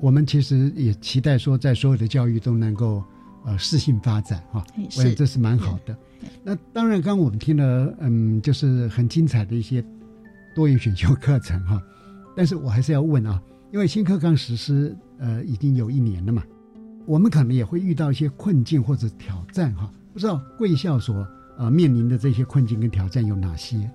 [0.00, 3.04] 我们其实也期待说，在所有的教育都能够
[3.48, 5.96] 呃适性发展哈，嘿我想这是蛮好的。
[6.44, 9.82] 那当然，刚刚我们听了嗯，就是很精彩的一些
[10.54, 11.82] 多元选修课程哈，
[12.36, 13.40] 但是我还是要问啊，
[13.72, 16.42] 因为新课纲实施呃已经有一年了嘛，
[17.06, 23.90] 我们可能也会遇到一些困境或者挑战哈，不知道贵校所呃面临的这些困境跟挑战有哪些？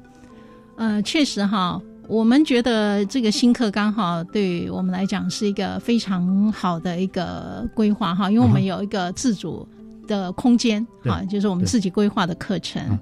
[0.77, 9.67] 呃，确实哈，我们觉得这个新课刚好，对我们来讲是一个非常好的一个规划哈，因为我们有一个自主
[10.07, 11.27] 的空间哈，对。
[11.27, 12.99] 就是我们自己规划的课程。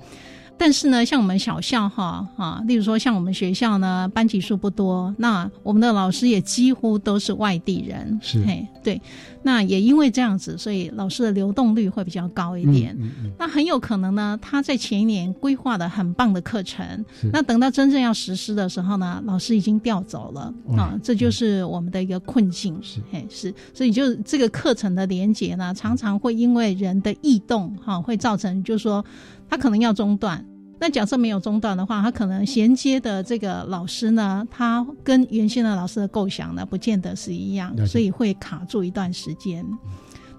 [0.61, 9.01] 但是呢，像我们小校哈啊，例如说像我们学校呢，班级数不多，那我们的老师也几乎都是外地人，是嘿，对，
[9.41, 12.95] 那也因为这样子，所以老师的流动率会比较高一点。
[12.99, 22.79] 嗯嗯那很有可能呢，他在前一年规划的很棒的课程，那等到真正要实施的时候呢，老师已经调走了啊，这就是我们的一个困境。
[22.83, 29.03] 是嘿，是，所以就这个课程的连接呢，常常会因为人的异动哈、会造成就是说
[29.49, 30.45] 他可能要中断。
[30.81, 39.63] 那假设没有中断的话，他可能衔接的这个老师呢，他跟原先的老师的构想呢，不见得是一样，所以会卡住一段时间。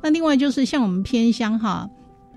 [0.02, 1.88] 那另外就是像我们偏乡哈。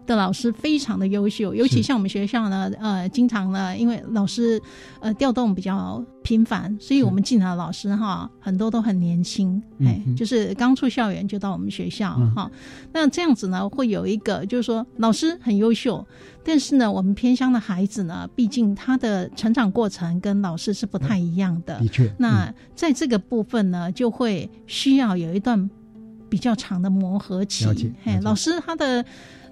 [0.06, 4.62] 的老师非常的优秀，尤其像我们学校呢，呃，经常呢，因为老师
[5.00, 12.50] 呃调动比较频繁，所以我们进来的老师哈，很多都很年轻，哎，就是刚出校园就到我们学校哈。
[12.94, 16.06] 那这样子呢，会有一个就是说，老师很优秀，
[16.44, 22.14] 但是呢，我们偏乡的孩子呢，毕竟他的成长过程跟老师是不太一样的，的确。
[22.20, 25.70] 那在这个部分呢，就会需要有一段
[26.30, 27.66] 比较长的磨合期。
[28.04, 29.04] 嘿，老师他的。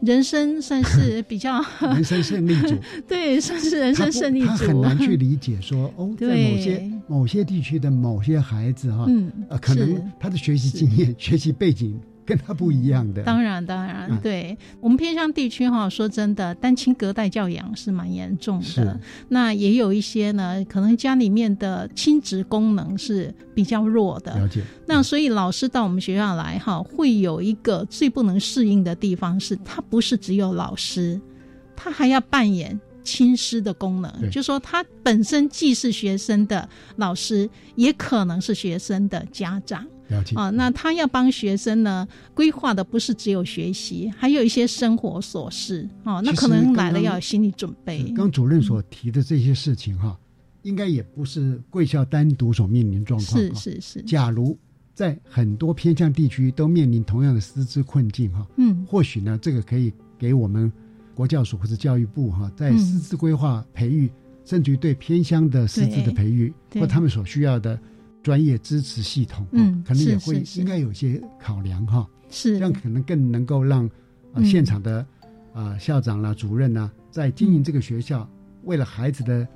[0.05, 2.75] 人生算是 比较人生胜利组，
[3.07, 4.47] 对，算是人生胜利组。
[4.47, 11.99] 他很难去理解说，哦， 在某些某些地区的某些孩子哈，嗯，呃，可能他的学习经验、学习背景。
[12.25, 18.99] 跟他不一样的，当然当然，对我们偏向地区哈，说真的，单亲隔代教养是蛮严重的。
[19.29, 24.37] 那也有一些呢，可能家里面的亲职功能是比较弱的。
[24.37, 24.63] 了解。
[24.87, 31.19] 那所以老师到我们学校来哈，会有一个最不能适应的地方是，他不是只有老师，
[31.75, 39.85] 他还要扮演亲师的功能，就说他本身既是学生的老师，也可能是学生的家长。
[40.35, 46.21] 啊，那他要帮学生呢规划的不是只有学习，还有一些生活琐事哦。
[46.23, 48.03] 那可能来了要有心理准备。
[48.15, 50.15] 刚主任所提的这些事情哈，
[50.61, 53.39] 应该也不是贵校单独所面临状况。
[53.39, 54.01] 是是是。
[54.03, 54.55] 假如
[54.93, 60.71] 在很多偏向地区都面临同样的师资困境哈，嗯，或许呢，这个可以给我们
[61.15, 64.11] 国教署或者教育部哈，在师资规划培育，
[64.45, 67.79] 甚至于对偏乡的师资的培育或他们所需要的。
[68.23, 72.57] 专业支持系统，嗯，可能也会应该有些考量哈，是。
[72.57, 73.85] 这样可能更能够让
[74.33, 75.05] 啊现场的
[75.53, 78.27] 啊校长啦、主任呐，在经营这个学校，
[78.63, 79.47] 为了孩子的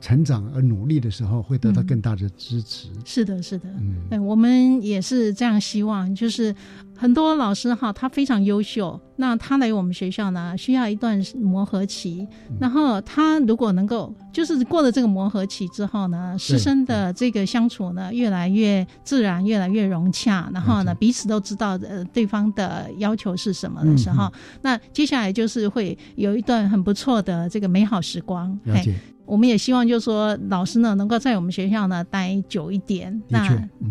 [0.00, 2.88] 成长而努力的时候，会得到更大的支持。
[3.04, 3.68] 是的，是的，
[4.10, 6.54] 嗯，我们也是这样希望，就是。
[7.02, 9.00] 很多老师哈，他非常优秀。
[9.16, 12.24] 那他来我们学校呢，需要一段磨合期。
[12.60, 20.48] 然后他如果能够，就是过了这个磨合期之后呢，师生的这个相处呢，越来越自然，越来越融洽。
[20.54, 28.56] 然后呢，彼此都知道呃对方的要求是什么的时候，那接下来就是会有一段很不错的这个美好时光。
[28.62, 28.94] 了解。
[29.24, 33.48] 我们也希望，就是说，老师呢能够在我们学校呢待久一点，那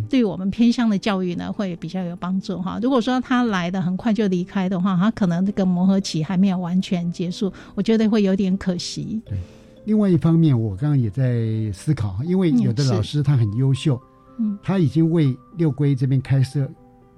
[0.10, 2.78] 对我们偏向的教育呢会比较有帮助哈。
[2.82, 9.22] 如果说他来的很快就离开的话，他可能这个磨合期还没有完全结束，我觉得会有点可惜。
[9.26, 9.38] 对，
[9.86, 14.00] 另外一方面，我刚刚也在思考，因为有的老师他很优秀，
[14.40, 16.70] 嗯，他已经为六龟这边开设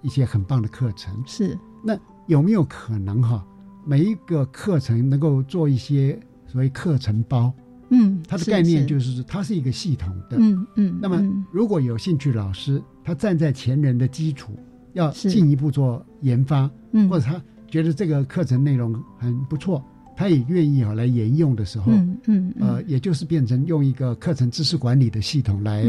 [0.01, 1.57] 一些很棒的课程，是。
[1.83, 3.45] 那有没有可能哈，
[3.85, 6.17] 每一个课程能够做一些
[6.47, 7.51] 所谓课程包？
[7.89, 10.97] 嗯，它的概念就是它是一个系统的，嗯嗯。
[11.01, 14.57] 那么如果有兴趣老师，他站在前人的基础，
[14.93, 19.83] 要进一步做研发，嗯，或者他觉得这个课程内容很不错，
[20.15, 25.85] 他也愿意啊来沿用的时候，嗯嗯，呃，也就是变成用一个课程知识管理的系统来，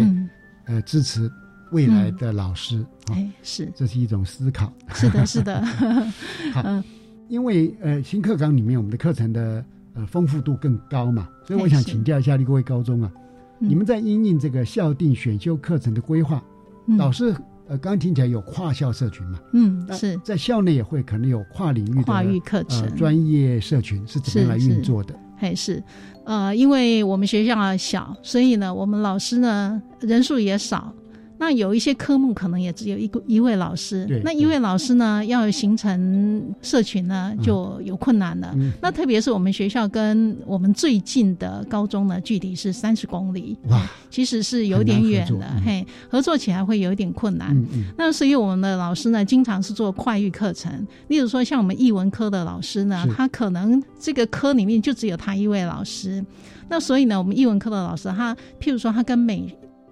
[0.65, 1.31] 呃，支持
[1.73, 5.65] 未来的老师，哎，是，这是一种思考， 是的，是的，
[6.53, 6.83] 好，
[7.29, 9.65] 因为呃新课纲里面我们的课程的。
[9.97, 13.09] 呃，丰富度更高嘛，所以我想请教一下各位高中啊，
[13.61, 16.43] 你们在应应这个校定选修课程的规划，
[16.99, 17.33] 老师
[17.67, 25.15] 呃，刚刚听起来有跨校社群嘛，嗯，是在校内也会可能有跨领域的跨域课程专业社群是怎么样来运作的？
[25.37, 25.83] 还是
[26.25, 30.95] 呃，因为我们学校小，所以呢，我们老师呢人数也少。
[31.39, 38.55] 那有一些科目可能也只有一个一位老师，那一位老师呢要形成社群呢就有困难了。
[38.81, 47.55] 那特别是我们学校跟我们最近的高中呢距离是三十公里，哇，其实是有点远的，嘿，合作起来会有一点困难。
[47.99, 56.25] 那所以我们的老师呢经常是做跨域课程，例如说像我们译文科的老师呢，他可能这个科里面就只有他一位老师，
[56.69, 59.45] 那所以呢我们译文科的老师他譬如说他跟美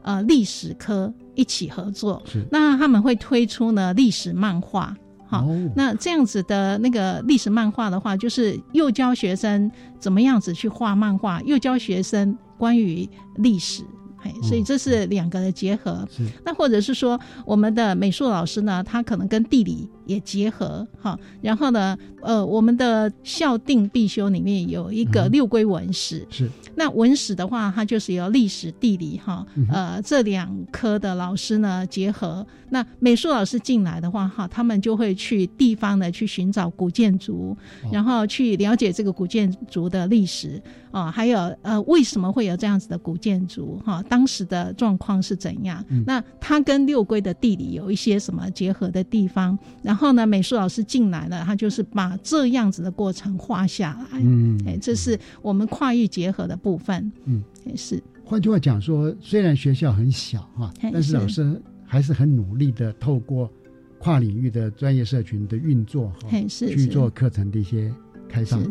[0.02, 1.12] 呃历史科。
[1.34, 4.94] 一起合作，那他们会推出呢历史漫画，
[5.26, 13.82] 好，那这样子的那个历史漫画的话，就是又教学生怎么样子去画漫画，又教学生关于历史，
[14.22, 16.06] 哎，所以这是两个的结合。
[16.44, 21.18] 那或者是说，我们的美术老师呢，他可能跟地理也结合哈。
[21.40, 32.46] 然后呢，呃，我们的校定必修里面有一个六规文史，是那文史的话，它就是由历史、地理哈，呃，这两科的老师呢结合。
[32.70, 37.54] 那美术老师进来的话，哈，他们就会去地方呢去寻找古建筑，
[37.90, 45.84] 然后去了解这个古建筑的历史啊，还有呃为什么会有这样子的古建筑哈，当时的状况是怎样？
[46.06, 49.58] 那它跟六规的地理有一些什么结合的地方？
[49.82, 54.18] 然后呢，美术老师进来了，他就是把这样子的过程画下来。
[54.20, 57.12] 嗯，哎，这是我们跨域结合的部分。
[57.24, 58.02] 嗯，也是。
[58.24, 61.60] 换句话讲说，虽然学校很小哈，但是老师。
[61.84, 63.52] 还是很努力的，透过
[63.98, 67.92] 跨领域的专业社群的运作哈，去做课程的一些
[68.26, 68.62] 开放。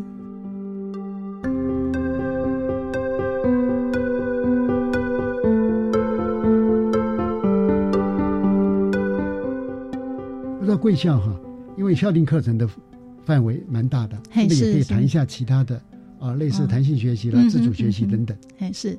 [10.82, 11.40] 贵校哈，
[11.78, 12.68] 因为校定课程的
[13.24, 15.80] 范围蛮大的，那也可以谈一下其他的
[16.20, 18.36] 啊，类似弹性学习啦、自主学习等等。
[18.58, 18.98] 哎，是。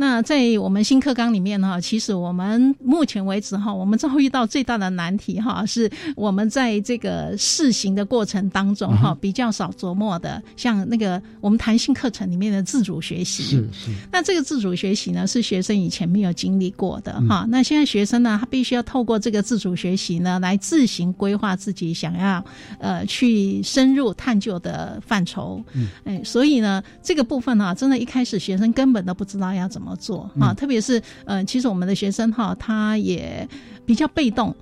[0.00, 13.42] 那在我们新课纲里面呢，其实我们目前为止哈，我们遭遇到最大的难题哈，是我们在这个试行的过程当中哈，比较少琢磨的，像那个我们弹性课程里面的自主学习。
[13.42, 13.90] 是是。
[14.12, 17.44] 那这个自主学习呢，是学生以前没有经历过的哈。
[17.48, 22.44] 那现在学生呢，他必须要透过这个自主学习呢，来自行规划自己想要
[22.78, 25.60] 呃去深入探究的范畴。
[25.72, 25.88] 嗯。
[26.04, 29.87] 哎，所以呢，这个部分哈，真的，一开始学生根本都不知道要怎么。
[29.96, 33.48] 做啊，特别是呃，其实我们的学生哈，他也
[33.84, 34.54] 比较被动，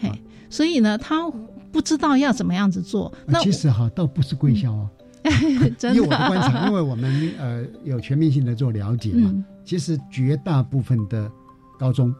[0.00, 0.10] 嘿，
[0.48, 1.30] 所以呢，他
[1.70, 3.12] 不知道要怎么样子做。
[3.26, 4.88] 那其实哈，倒不是贵校哦，
[5.78, 6.02] 真的。
[6.02, 9.32] 我的观察，因为我们呃有全面性的做了解嘛，
[9.64, 11.30] 其实绝大部分的
[11.78, 12.14] 高中。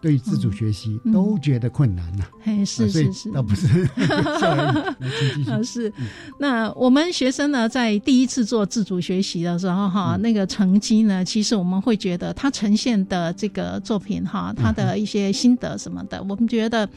[0.00, 3.66] 对自主学习都觉得困难呐，嘿，是是是，倒不是
[5.64, 5.92] 是。
[6.38, 16.88] 那我们学生呢，在第一次做自主学习的时候，哈，那个成绩呢，其实我们会觉得他呈现的这个作品，哈，他的一些心得什么的，我们觉得。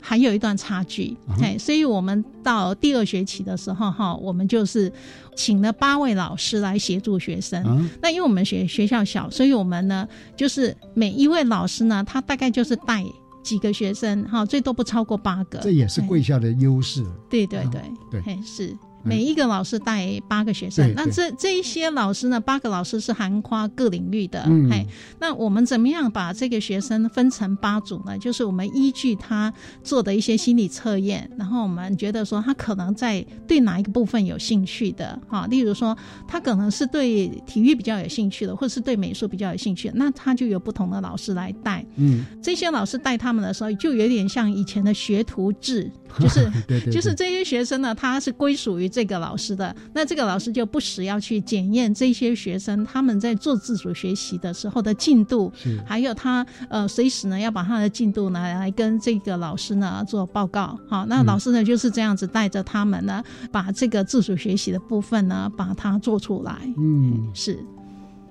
[0.00, 4.92] 还有一段差距，哎，所以我们到第二学期的时候，哈，我们就是
[5.36, 7.88] 请了八位老师来协助学生。
[8.00, 13.04] 那因为我们学学校小，所以我们呢，就是每一位老师呢，他大概就是带
[13.42, 15.58] 几个学生，哈，最多不超过八个。
[15.58, 17.04] 这也是贵校的优势。
[17.28, 17.82] 对对对
[18.22, 18.76] 对，是。
[19.08, 22.38] 每一个老师带八个学生，那这这一些老师呢？
[22.38, 24.40] 八个老师是涵跨各领域的。
[24.70, 24.86] 哎，
[25.18, 28.18] 那我们怎么样把这个学生分成八组呢？
[28.18, 29.52] 就是我们依据他
[29.82, 35.96] 做的一些心理测验，然后我们觉得说他可能在对哪一个部分有兴趣的，哈，例如说
[36.26, 41.84] 他可能是对体育比较有兴趣的，或者是对美术比较有兴趣，那他就有不同的老师来带。
[41.96, 45.90] 嗯，这些老师带他们的时候，就有点像以前的学徒制，
[46.20, 46.50] 就是
[46.92, 48.88] 就是这些学生呢，他是归属于。
[48.98, 55.52] 这个老师的那这个老师就不时要去检验这些学生他们在做自主学习的时候的进度，
[55.86, 60.76] 还有他呃随时呢要把他的进度呢来跟这个老师呢做报告。
[60.88, 63.22] 好，那老师呢就是这样子带着他们呢
[63.52, 66.58] 把这个自主学习的部分呢把它做出来。
[66.76, 67.56] 嗯，是。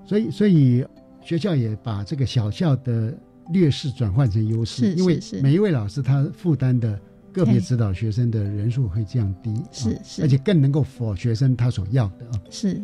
[0.05, 0.86] 所以所以
[1.22, 3.18] 学校也把这个小校的
[3.53, 6.99] 劣势转换成优势，因为每一位老师他负担的。
[7.38, 12.42] 个别指导学生的人数会降低，是是，而且更能够符合学生他所要的啊。
[12.50, 12.82] 是，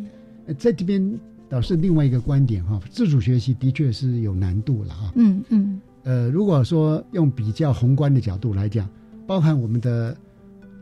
[0.56, 5.12] 在这边倒是另外一个观点哈，自主学习的确是有难度了哈。
[5.16, 5.80] 嗯嗯。
[6.04, 8.88] 呃，如果说用比较宏观的角度来讲，
[9.26, 10.16] 包含我们的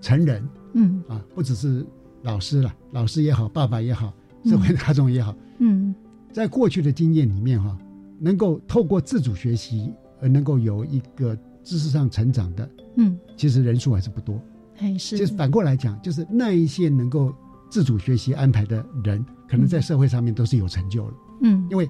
[0.01, 1.87] 成人，嗯啊，不只是
[2.23, 4.13] 老师了，老师也好，爸爸也好，
[4.45, 5.95] 社会大众也好，嗯，
[6.33, 7.79] 在过去的经验里面哈，
[8.19, 12.69] 能够透过自主学习而能够有一个知识上成长的。
[12.97, 14.41] 嗯，其实人数还是不多，
[14.79, 17.35] 哎是，就是反过来讲，就是那一些能够
[17.71, 21.15] 自主学习安排的人，可能在社会上面都是有成就了。
[21.41, 21.89] 嗯，因为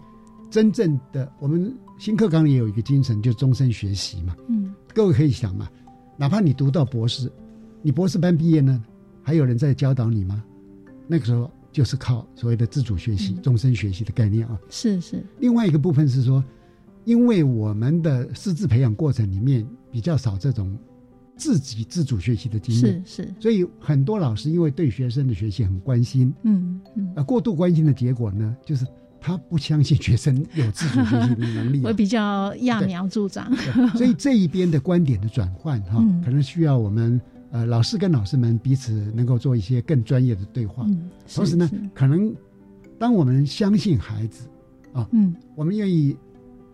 [0.50, 4.36] 真正的我们新课纲也有一个精神，就终身学习嘛。
[4.48, 5.68] 嗯，各位可以想嘛，
[6.16, 7.30] 哪怕你读到博士，
[7.82, 8.82] 你博士班毕业呢，
[9.22, 10.44] 还有人在教导你吗？
[11.08, 14.58] 那个时候就是靠所谓的自主学习、终身学习的概念啊。
[14.70, 15.24] 是是。
[15.40, 16.42] 另外一个部分是说，
[17.04, 20.78] 因为我们的师资培养过程里面比较少这种。
[21.34, 28.86] 自己自主学习的经验是是，所以很多老师因为对学生的学习很关心，嗯嗯，呃，过度关心的结果呢，就是
[29.18, 33.50] 他不相信学生有自主学习的能力， 我比较揠苗助长。
[33.96, 40.86] 所以这一边的观点的转换哈，可能需要我们呃老师跟老师们彼此能够做一些更专业的对话。
[41.34, 42.32] 同时呢，可能
[42.98, 44.46] 当我们相信孩子
[44.92, 46.14] 啊，嗯，我们愿意。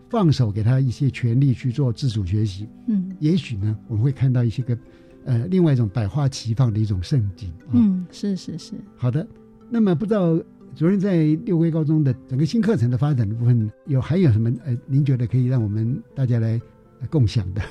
[0.09, 4.77] 放手给他一些权利去做自主学习，嗯，也许呢，我们会看到一些个
[5.25, 7.53] 呃另外一种百花齐放的一种盛景。
[7.71, 8.73] 嗯，是是是。
[8.97, 9.25] 好的，
[9.69, 10.35] 那么不知道
[10.75, 16.59] 主任在六龟高中的整个新课程的发展的部分，有还有什么呃，您觉得可以让我们大家来
[17.09, 17.61] 共享的？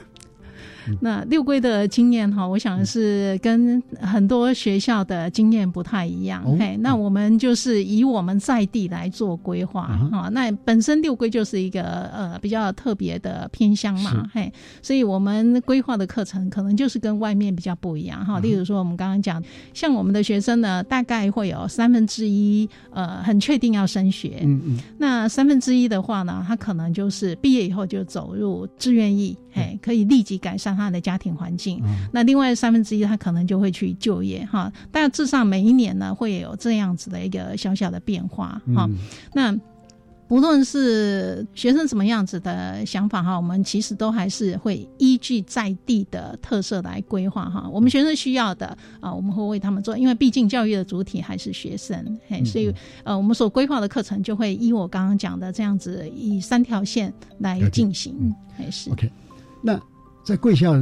[1.00, 6.44] 那六龟的经验哈，我想是跟很多学校的经验不太一样。
[6.58, 10.28] 嘿，那我们就是以我们在地来做规划啊。
[10.32, 18.38] 那本身六龟就是一个呃比较特别的偏乡嘛，嘿，所以我们规划的课程可能就是跟外面比较不一样哈。
[18.38, 19.42] 例如说，我们刚刚讲，
[19.74, 30.68] 像我们的学生呢，大概会有三分之一呃很确定要升学，嗯嗯，那三分之一的话呢，他可能就是毕业以后就走入志愿役，嘿，可以立即改善。
[30.78, 38.88] 他的家庭环境，那另外三分之一他可能就会去就业哈，大致上每一年呢会有这样子的一个小小的变化哈，
[39.34, 39.54] 那。
[40.28, 47.66] 不论是学生什么样子的想法哈，我们其实都还是会依据在地的特色来规划哈。
[47.72, 52.70] 我们学生需要的啊，我们会为他们做，因为毕竟教育的主体还是学生，嘿，所以
[53.04, 58.14] 呃，我们所规划的课程就会依我刚刚讲的这样子，以三条线来进行，
[58.54, 58.90] 还是。
[58.90, 59.10] OK。
[59.62, 59.80] 那
[60.28, 60.78] 在贵校。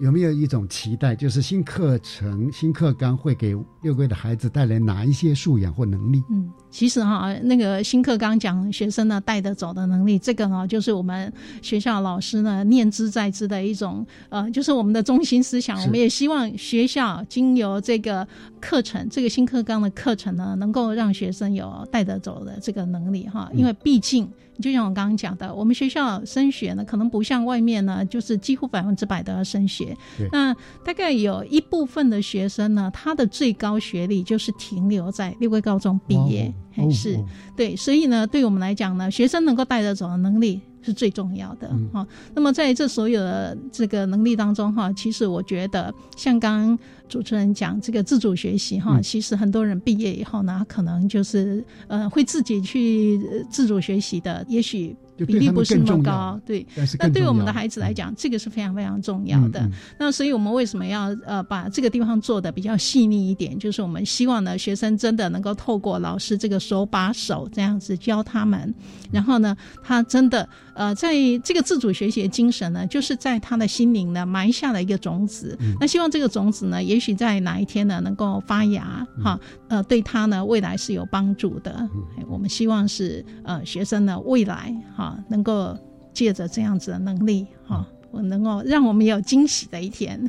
[0.00, 6.22] 有没有一种期待，就是新课程、新课纲会给六个月的孩子带来哪一些素养或能力？
[6.30, 15.78] 嗯，其实哈，那个新课纲讲学生呢带得走的能力，这个呢就是我们学校老师呢念之在之的一种呃，就是我们的中心思想。
[15.82, 18.26] 我们也希望学校经由这个
[18.60, 24.28] 课程，这个新课纲的课程呢，能够让学生有带得走的这个能力哈，因为毕竟。
[24.60, 29.96] 就像我刚刚讲的，我们学校升学呢，可能不像外面呢，就是几乎百分之百都要升学。
[30.30, 30.52] 那
[30.84, 37.18] 大概有一部分的学生呢，他的最高学历就是停留在六个高中毕业，还是
[37.56, 37.74] 对。
[37.74, 40.60] 所以呢，对我们来讲呢，学生能够带得走的能力。
[40.82, 42.06] 是最重要的哈。
[42.34, 46.78] 那么在这所有的这个能力当中哈，其实我觉得像刚刚
[47.10, 54.96] 主持人讲这个自主学习哈，其实很多人毕业以后呢，可能就是呃会自己去自主学习的，也许。
[55.26, 56.66] 比例不是那么高，对。
[56.98, 59.70] 那对我们的孩子来讲，这个是非常非常重要的。
[59.98, 63.58] 那所以我们为什么要呃把这个地方做的比较细腻一点？
[63.58, 68.74] 就是我们希望呢，学生真的能够透过老师这个手把手这样子教他们，
[69.12, 71.12] 然后呢，他真的呃在
[71.44, 75.54] 这个自主学习的精神呢，就是在他的心灵呢埋下了一个种子。
[75.78, 81.88] 那希望这个种子呢，也许在哪一天呢能够发芽哈，呃，对他呢未来是有帮助的。
[82.28, 85.18] 我们希望是呃学生呢未来哈。
[85.30, 85.76] 能够
[86.12, 90.28] 借着这样子的能力，哈，我能够让我们有惊喜的一天。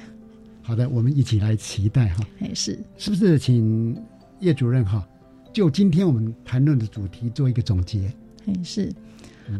[0.61, 2.24] 好的，我们一起来期待哈。
[2.39, 3.99] 哎，是，是不是请
[4.39, 5.05] 叶主任哈，
[5.51, 8.13] 就今天我们谈论的主题做一个总结？
[8.45, 8.93] 哎，是。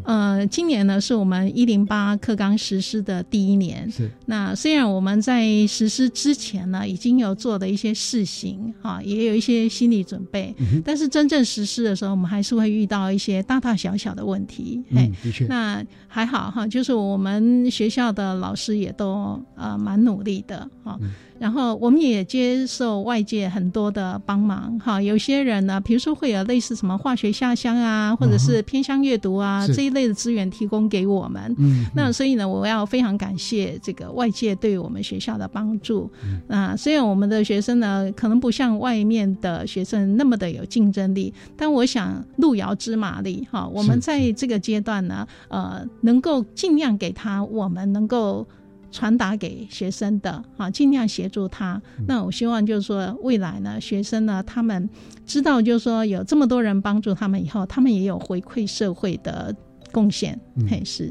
[0.04, 3.90] 呃，今年呢是我们一零八课纲实施的第一年。
[3.90, 4.10] 是。
[4.26, 14.82] 那虽然我们在实施之前呢，已经有做的一些试行，哈，也有一些心理准备，但是真正实施的时候，我们还是会遇到一些大大小小的问题。
[14.90, 15.46] 嗯，的确。
[15.46, 20.98] 那还好哈，就是我们学校的老师也都呃蛮努力的，哈。
[21.42, 31.52] 然后我们也接受外界很多的帮忙，哈，有些人呢，比如说会有类似什么化学下乡啊，或者是偏乡阅读啊这一类的资源提供给我们。
[31.58, 36.08] 嗯，那所以呢，我要非常感谢这个外界对我们学校的帮助。
[36.24, 48.46] 嗯啊，虽然我们的学生呢，可能不像外面的学生那么的有竞争力，但我想路遥知马力，哈，我们在这个阶段呢，呃，能够尽量给他，我们能够。
[48.92, 51.80] 传达给学生的啊，尽量协助他。
[52.06, 54.88] 那我希望就是说，未来呢，学生呢，他们
[55.26, 59.52] 知道就是说，有这么多人帮助他们以后，他们也有回馈社会的
[59.90, 60.38] 贡献。
[60.68, 61.10] 嘿是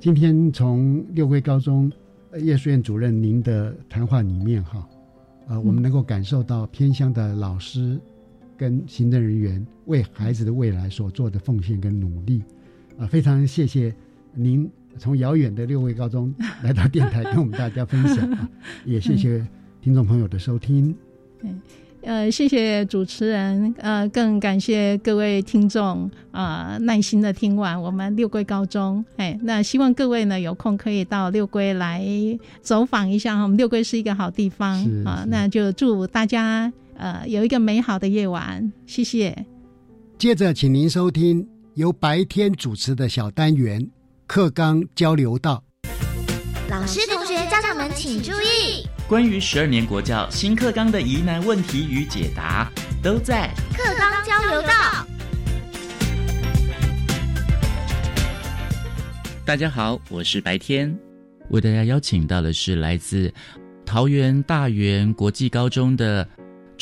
[0.00, 1.92] 今天从六桂高中
[2.38, 4.88] 叶书院主任您的谈话里面哈，
[5.48, 8.00] 呃，我们能够感受到偏乡的老师
[8.56, 12.42] 跟行政人员为孩子的未来所做的奉献跟努力
[12.96, 13.94] 啊，非常谢谢
[14.34, 14.70] 您。
[14.98, 18.48] 从遥远的六位高中来到电台跟我们大家分享，
[18.84, 19.44] 也谢谢
[19.80, 20.94] 听众朋友的收听。
[21.42, 21.60] 嗯，
[22.02, 29.04] 呃，谢谢主持人，呃，更感谢各位听众啊，耐心的听完我们六桂高中。
[29.16, 32.04] 哎，那希望各位呢有空可以到六桂来
[32.60, 35.24] 走访一下，我们六桂是一个好地方啊。
[35.28, 39.46] 那就祝大家呃有一个美好的夜晚，谢谢。
[40.18, 43.88] 接着，请您收听由白天主持的小单元。
[44.34, 45.62] 课纲交流道，
[46.70, 52.72] 老师、同学、家长们请注意，关于十二年国教新课纲的疑难问题与解答，
[53.02, 54.72] 都在课纲交流道。
[59.44, 60.98] 大家好，我是白天，
[61.50, 63.30] 为大家邀请到的是来自。
[63.84, 66.26] 桃园大园国际高中的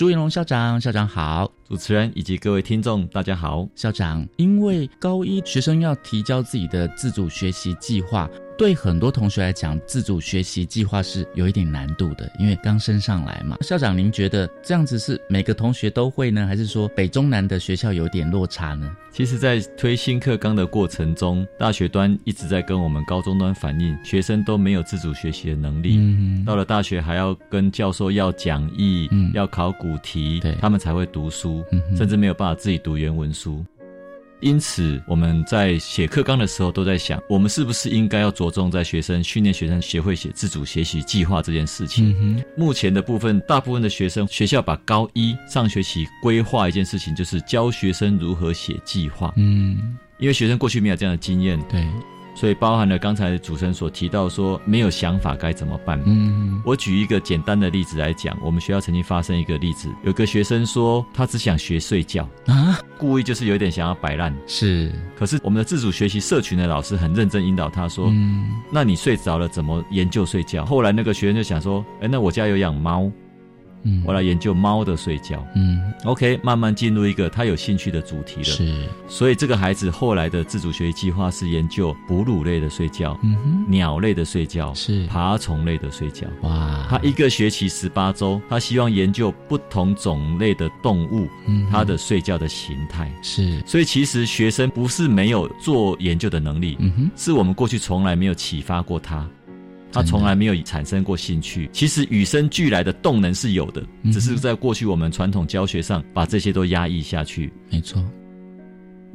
[0.00, 3.68] 朱云龙校长，校长好，主持人以及各位听众，大家好。
[3.74, 8.26] 校长，因为高一学生要提交自己的自主学习计划。
[8.60, 13.56] 对很多同学来讲，自主学习计划是有一点难度的，因为刚升上来嘛。
[13.62, 18.94] 校长，您觉得这样子是每个同学都会呢，还是说北中南的学校有点落差呢？
[19.10, 25.96] 其实，在推新课纲的过程中，大学端一直在跟我们高中端反映，学生都没有自主学习的能力。
[25.96, 31.64] 嗯，到了大学还要跟教授要讲义，要考古题，他们才会读书，
[31.96, 33.64] 甚至没有办法自己读原文书。
[34.40, 42.42] 因此，我们在写课纲的时候，都在想，我们是不是应该要着重在学生训练学生学会写自主学习计划这件事情。
[42.56, 49.32] 目前的部分，大部分的学生学校把高一上学期规划一件事情，就是教学生如何写计划。
[49.36, 51.60] 嗯，因为学生过去没有这样的经验。
[51.68, 51.86] 对。
[52.40, 56.02] 所以包含了刚才主持人所提到说没有想法该怎么办？
[56.06, 64.34] 嗯，我举一个简单的例子来讲，我们学校曾经发生一个例子，有个学生说他只想学睡觉啊，故意就是有点想要摆烂。
[64.46, 70.64] 是，可是我们的自主学习社群的老师很认真引导他说，嗯，那你睡着了怎么研究睡觉？
[70.64, 73.12] 后来那个学生就想说，哎，那我家有养猫。
[73.82, 75.44] 嗯，我来研究猫的睡觉。
[75.54, 78.44] 嗯，OK，慢慢进入一个他有兴趣的主题了。
[78.44, 86.26] 是，所以这个孩子后来的自主学习计划是研究哺乳类的睡觉，嗯哼，鸟类的睡觉，是爬虫类的睡觉。
[86.42, 93.10] 哇，他一个学期十八周，他希望研究不同种类的动物，嗯，他的睡觉的形态。
[93.22, 99.26] 是，所以其实学生不是没有做研究的能力，嗯哼，是我们过去从来没有启发过他。
[99.92, 101.68] 他从来没有产生过兴趣。
[101.72, 103.82] 其实与生俱来的动能是有的，
[104.12, 107.52] 只是在过去我们传统教学上把这些都压抑下去。
[107.70, 108.02] 没错。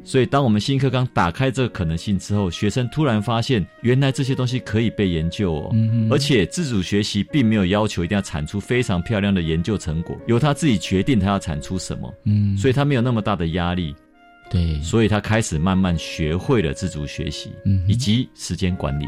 [0.04, 5.70] 所以当我们新课纲打开这个可能性之后，学生突然发现，原来这些东西可以被研究哦。
[5.72, 6.08] 嗯。
[6.08, 12.14] 而且自主学习并没有要求一定要产出非常漂亮的研究成果，由他自己决定他要产出什么。
[12.22, 12.56] 嗯。
[12.56, 13.92] 所以他没有那么大的压力。
[14.48, 14.80] 对。
[14.80, 19.06] 所以他开始慢慢学会了自主学习，嗯，以及时间管理。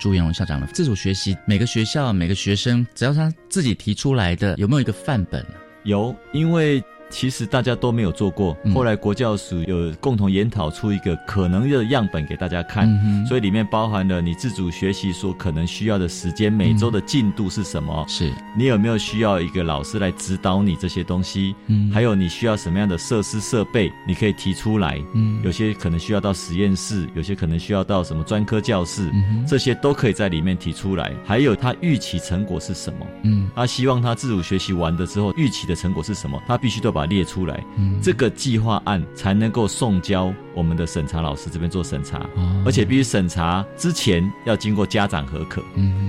[0.00, 5.44] 朱彦龙校长的自主学习，每个学校每个学生，只要他自己提出来的，有没有一个范本？
[5.84, 6.82] 有，因为。
[7.10, 12.88] 其实大家都没有做过，后来国教署有共同研讨出一个可能的样本给大家看，
[13.26, 18.04] 所以里面包含了你自主学习所可能需要的时间，每周的进度是什么？
[18.08, 21.54] 是你有没有需要一个老师来指导你这些东西？
[21.66, 23.92] 嗯，还有你需要什么样的设施设备？
[24.06, 25.02] 你可以提出来。
[25.14, 29.10] 嗯，有些可能需要到实验室，有些可能需要到什么专科教室，
[29.48, 31.12] 这些都可以在里面提出来。
[31.24, 33.06] 还有他预期成果是什么？
[33.24, 36.40] 嗯，他希望他自主学习完的之后预期的成果是什么？
[36.46, 36.99] 他必须都把。
[37.06, 37.64] 列出来，
[38.02, 42.26] 这个计划案才能够送交我们的审查老师这边做审查，
[42.64, 45.62] 而且必须审查之前要经过家长核可，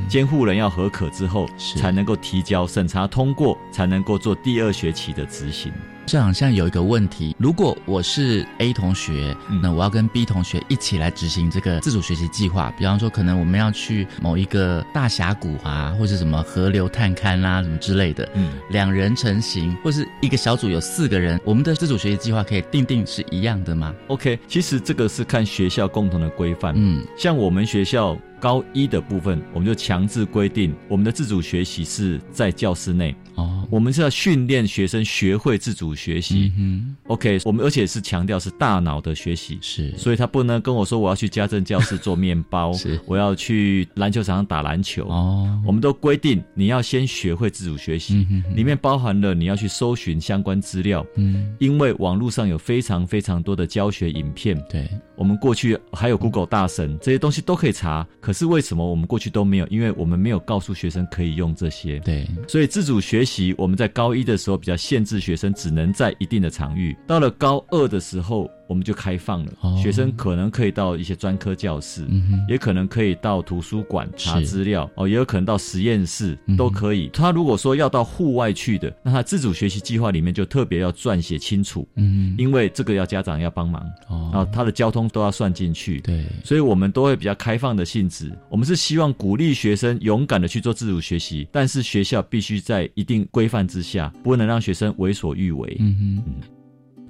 [0.10, 5.72] 监护人要核可之后，才能够提交审查通过，才能够做第二学期的执行。
[6.12, 12.70] 校长，现在有一个问题，如果我是 A 同学，那我要跟 B 同学一起来执行这个自主学习计划。
[12.78, 18.28] 比方说，可能我们要去某一个大峡谷啊，或是什么河流探勘啦，什么之类的。
[18.34, 26.74] 嗯，两人成型，或是一个小组有四个人，我们的自主学习计划可以定定是一样的吗？OK，其实这个是看学校共同的规范。
[26.76, 28.18] 嗯，像我们学校。
[28.42, 33.16] 高一的部分，我们就强制规定，我们的自主学习是在教室内。
[33.36, 36.52] 哦，我们是要训练学生学会自主学习。
[36.58, 39.58] 嗯，OK，我们而且是强调是大脑的学习。
[39.62, 45.08] 是，所以他不能跟我说我要去家政教室做面包， 是，我要去篮球场上打篮球。
[45.08, 51.06] 哦，我们都规定你要先学会自主学习，里面包含了你要去搜寻相关资料。
[51.16, 54.62] 嗯，因为网络上有非常非常多的教学影片。
[54.70, 58.06] 对，我们过去还有 Google 大神这些东西都可以查。
[58.20, 59.68] 可可是为什么我们过去都没有？
[59.68, 62.00] 因为我们没有告诉学生可以用这些。
[62.00, 66.96] 对，所以自主学习我们在高一的时候比较限制学生，只能在一定的场域。
[67.06, 68.50] 到了高二的时候。
[68.72, 72.08] 我们就开放了，学生可能可以到一些专科教室，
[72.48, 77.10] 也可能可以到图书馆查资料，哦，也有可能到实验室，都可以。
[77.12, 88.32] 他如果说要到户外去的，那他自主学习计划里面就特别要撰写清楚，嗯，因为这个要家长要帮忙，哦，他的交通都要算进去，对，所以我们都会比较开放的性质。
[88.50, 95.76] 我们是希望鼓励学生勇敢的去做自主学习，但是学校必须在一定规范之下，不能让学生为所欲为。
[95.80, 96.61] 嗯哼。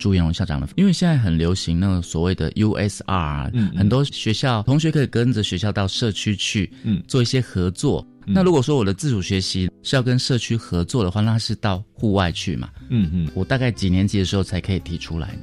[0.02, 8.06] 朱彦荣校长的，因为现在很流行那个所谓的 USR，嗯，很多学校同学可以跟着学校到社区去，嗯，做一些合作。
[8.26, 12.70] 那如果说我的自主学习是要跟社区合作的话，那是到户外去嘛？
[12.90, 15.36] 嗯嗯，我大概几年级的时候才可以提出来？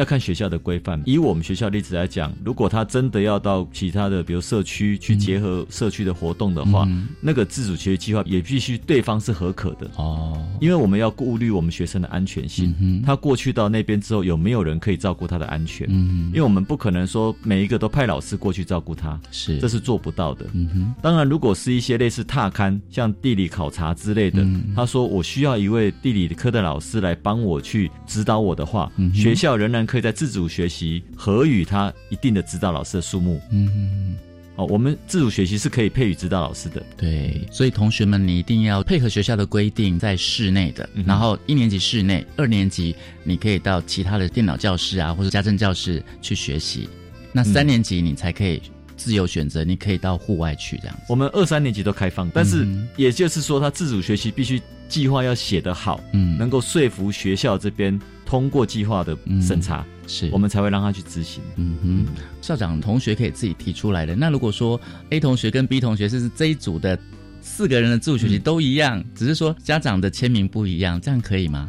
[0.00, 1.00] 要看学校的规范。
[1.04, 6.88] 以我们学校例子来讲，如果他真的要到其他的，比如社区去结合社区的活动的话，
[7.20, 13.02] 那个自主学习计划也必须对方是合可的哦，因为我们要顾虑我们学生的安全性。
[13.04, 15.86] 他过去到那边之后，有没有人可以照顾他的安全？
[15.90, 20.46] 嗯，因为我们不可能说每一个都派老师过去照顾他，是这是做不到的。
[20.54, 24.42] 嗯哼，当然，如果是一些类似踏勘、像地理考察之类的，
[24.74, 33.40] 他说我需要一位地理科的老师来帮我去指导我的话，学校仍然可以在自主学习和与他一定的指导老师的数目。
[33.50, 34.16] 嗯，
[34.54, 36.80] 哦，我们自主学习是可以配与指导老师的。
[36.96, 46.88] 对，所以同学们，你一定要配合学校的规定，在室内的，然后一年级室内，二年级你可以到其他的电脑教室啊，或者家政教室去学习。
[47.32, 48.62] 那三年级你才可以。
[48.96, 50.94] 自由选择，你可以到户外去这样。
[51.08, 52.68] 我们二三年级都开放，但是
[52.98, 54.60] 也就是说，他自主学习必须
[54.90, 57.98] 计划要写得好，嗯，能够说服学校这边
[58.30, 61.42] 通过计划的审查，是我们才会让他去执行。
[61.56, 62.06] 嗯哼，
[62.40, 64.14] 校长同学可以自己提出来的。
[64.14, 66.96] 那如果说 A 同学跟 B 同学是这一组的
[67.40, 71.68] 四个人的自主学习都一样，只是说家长的签名不一样，这样可以吗？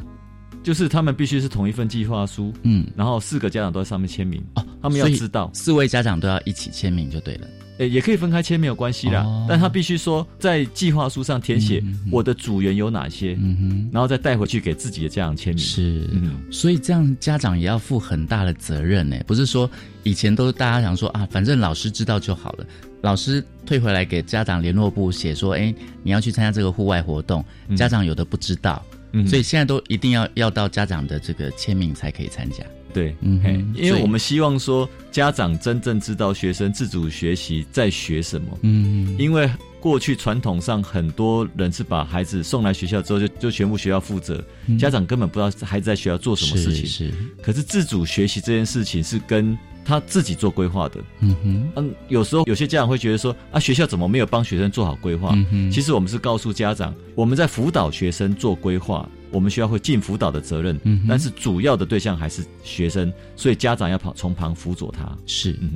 [0.62, 7.48] 就是他们必须是同一份计划书，嗯，然后四个家长都在上面签名哦，他们要知道四位家长都要一起签名就对了，
[7.82, 19.68] 诶，也可以分开签没有关系啦，但他必须说在计划书上填写我的组员有哪些，嗯哼，然后再带回去给自己的家长签名，是，嗯，所以这样家长也要负很大的责任呢，不是说
[20.04, 22.66] 以前都大家想说啊，反正老师知道就好了，
[23.02, 25.74] 老师退回来给家长联络部写说，哎，
[26.04, 27.44] 你要去参加这个户外活动，
[27.76, 28.84] 家长有的不知道。
[29.28, 32.64] 所以现在都一定要要到家长的这个签名才可以参加。
[32.94, 38.58] 对，嗯，因为我们希望说家长真正知道学生自主学习在学什么。
[38.62, 44.44] 嗯，因为过去传统上很多人是把孩子送来学校之后就就全部学校负责，
[44.80, 46.86] 家长根本不知道孩子在学校做什么事情。
[46.86, 47.12] 是，
[47.42, 51.02] 可是自主学习这件事情是跟他自己做规划的。
[51.22, 55.36] 嗯哼，嗯，有时候有些家长会觉得说啊，学校怎么没有帮学生做好规划？
[55.72, 59.10] 其实我们是告诉家长，我们在辅导学生做规划。
[59.32, 65.18] 我们学校会尽辅导的责任，嗯，但是主要的对象还是学生，所以家长要跑从旁辅佐他。
[65.26, 65.74] 是，嗯，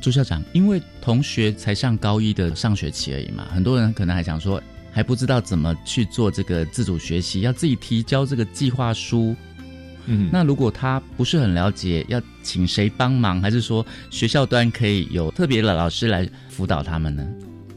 [0.00, 4.60] 朱校长，因为同学才上高一的上学期而已嘛，很多人可能还想说
[4.90, 9.36] 还不知道怎么去做这个自主学习，要自己提交这个计划书。
[10.06, 17.24] 嗯，那如果他不是很了解，要请谁帮忙，还是说学校端可以有特别的老师来辅导他们呢？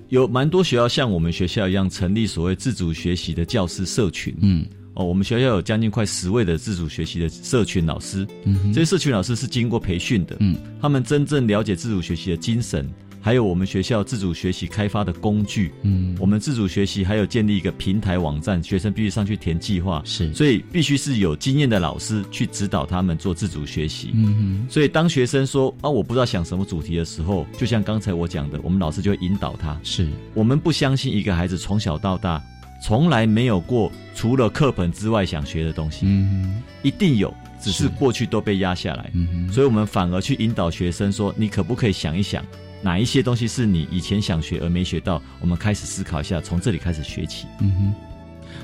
[0.10, 4.36] 有蛮多学校像我们学校一样成立所谓自主学习的教师社群。
[4.42, 8.26] 嗯，哦，我们学校有将近快十位的自主学习的社群老师。
[8.44, 10.38] 嗯，这些社群老师是经过培训的。
[10.40, 12.88] 嗯，他们真正了解自主学习的精神。
[13.26, 30.08] 还有我们学校自主学习开发的工具，嗯，我们自主学习还有建立一个平台网站，学生必须上去填计划，是，所以必须是有经验的老师去指导他们做自主学习，嗯哼，所以当学生说啊我不知道想什么主题的时候，就像刚才我讲的，我们老师就会引导他，是。
[30.36, 32.40] 我们不相信一个孩子从小到大
[32.80, 42.46] 从来没有过除了课本之外想学的东西，嗯哼，一定有，只是过去都被压下来，嗯，所以我们反而去引导学生说，你可不可以想一想？
[42.86, 45.20] 哪一些东西是你以前想学而没学到？
[45.42, 47.48] 我们开始思考一下，从这里开始学起。
[47.60, 47.94] 嗯哼。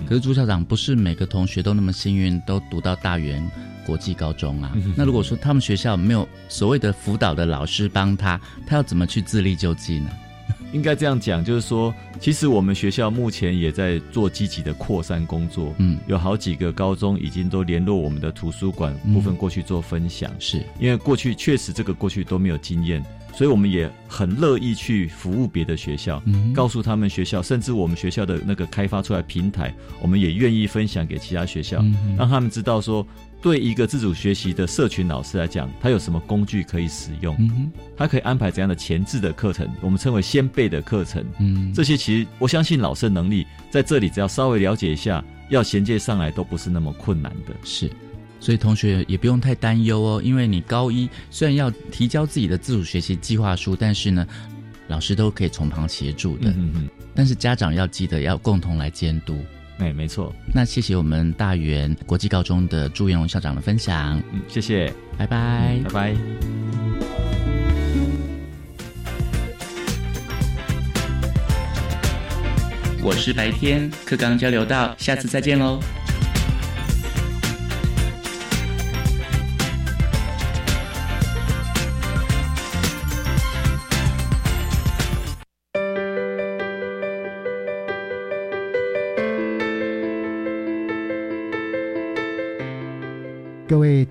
[0.05, 3.43] 可是朱校长，不是每个同学都那么幸运，都读到大元
[3.83, 4.71] 国际高中啊。
[4.95, 10.11] 那如果说他们学校没有所谓的辅导的老师帮他，他要怎么去自力救济呢？
[10.71, 15.73] 应该这样讲，就是说，其实我们学校目前也在做积极的扩散工作。
[15.79, 20.31] 嗯，有好几个高中已经都联络我们的图书馆部分过去做分享。
[20.39, 23.03] 是因为过去确实这个过去都没有经验。
[23.33, 26.21] 所以我们也很乐意去服务别的学校，
[26.53, 31.83] 告诉他们学校，甚至我们学校的那个开发出来平台，我们也愿意分享给其他学校，
[32.17, 33.05] 让他们知道说，
[33.41, 37.35] 对一个自主学习的社群老师来讲，他有什么工具可以使用，
[37.97, 41.25] 他可以安排怎样的前置的课程，我们称为先备的课程。
[41.39, 47.55] 嗯这些其实我相信老师的能力在这里，只要稍微了解一下，要衔接上来都不是那么困难的。
[47.63, 47.89] 是。
[48.41, 54.27] 所以同学也不用太担忧哦，因为你高一虽然要提交自己的自主学习计划书，但是呢，
[54.87, 56.49] 老师都可以从旁协助的。
[56.49, 56.89] 嗯嗯。
[57.13, 59.37] 但是家长要记得要共同来监督。
[59.77, 60.33] 哎，没错。
[60.53, 64.21] 那谢谢我们大元国际高中的朱元龙校长的分享。
[64.33, 66.15] 嗯，谢谢，拜拜，拜拜。
[73.03, 75.79] 我是白天课纲交流到，下次再见喽。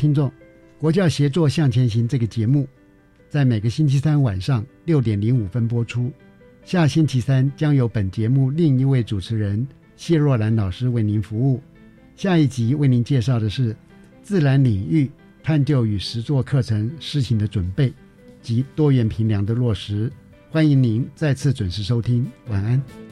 [0.01, 0.33] 听众，
[0.79, 2.67] 国教协作向前行》这个节目，
[3.29, 6.11] 在每个星期三晚上六点零五分播出。
[6.65, 11.63] 下星期三将由本节目另一位主持人谢若兰老师为您服务。
[12.17, 13.77] 下一集为您介绍的是
[14.23, 15.11] 自然领域
[15.43, 17.93] 探究与实作课程施行的准备
[18.41, 20.11] 及多元评量的落实。
[20.49, 23.10] 欢迎您再次准时收听，晚安。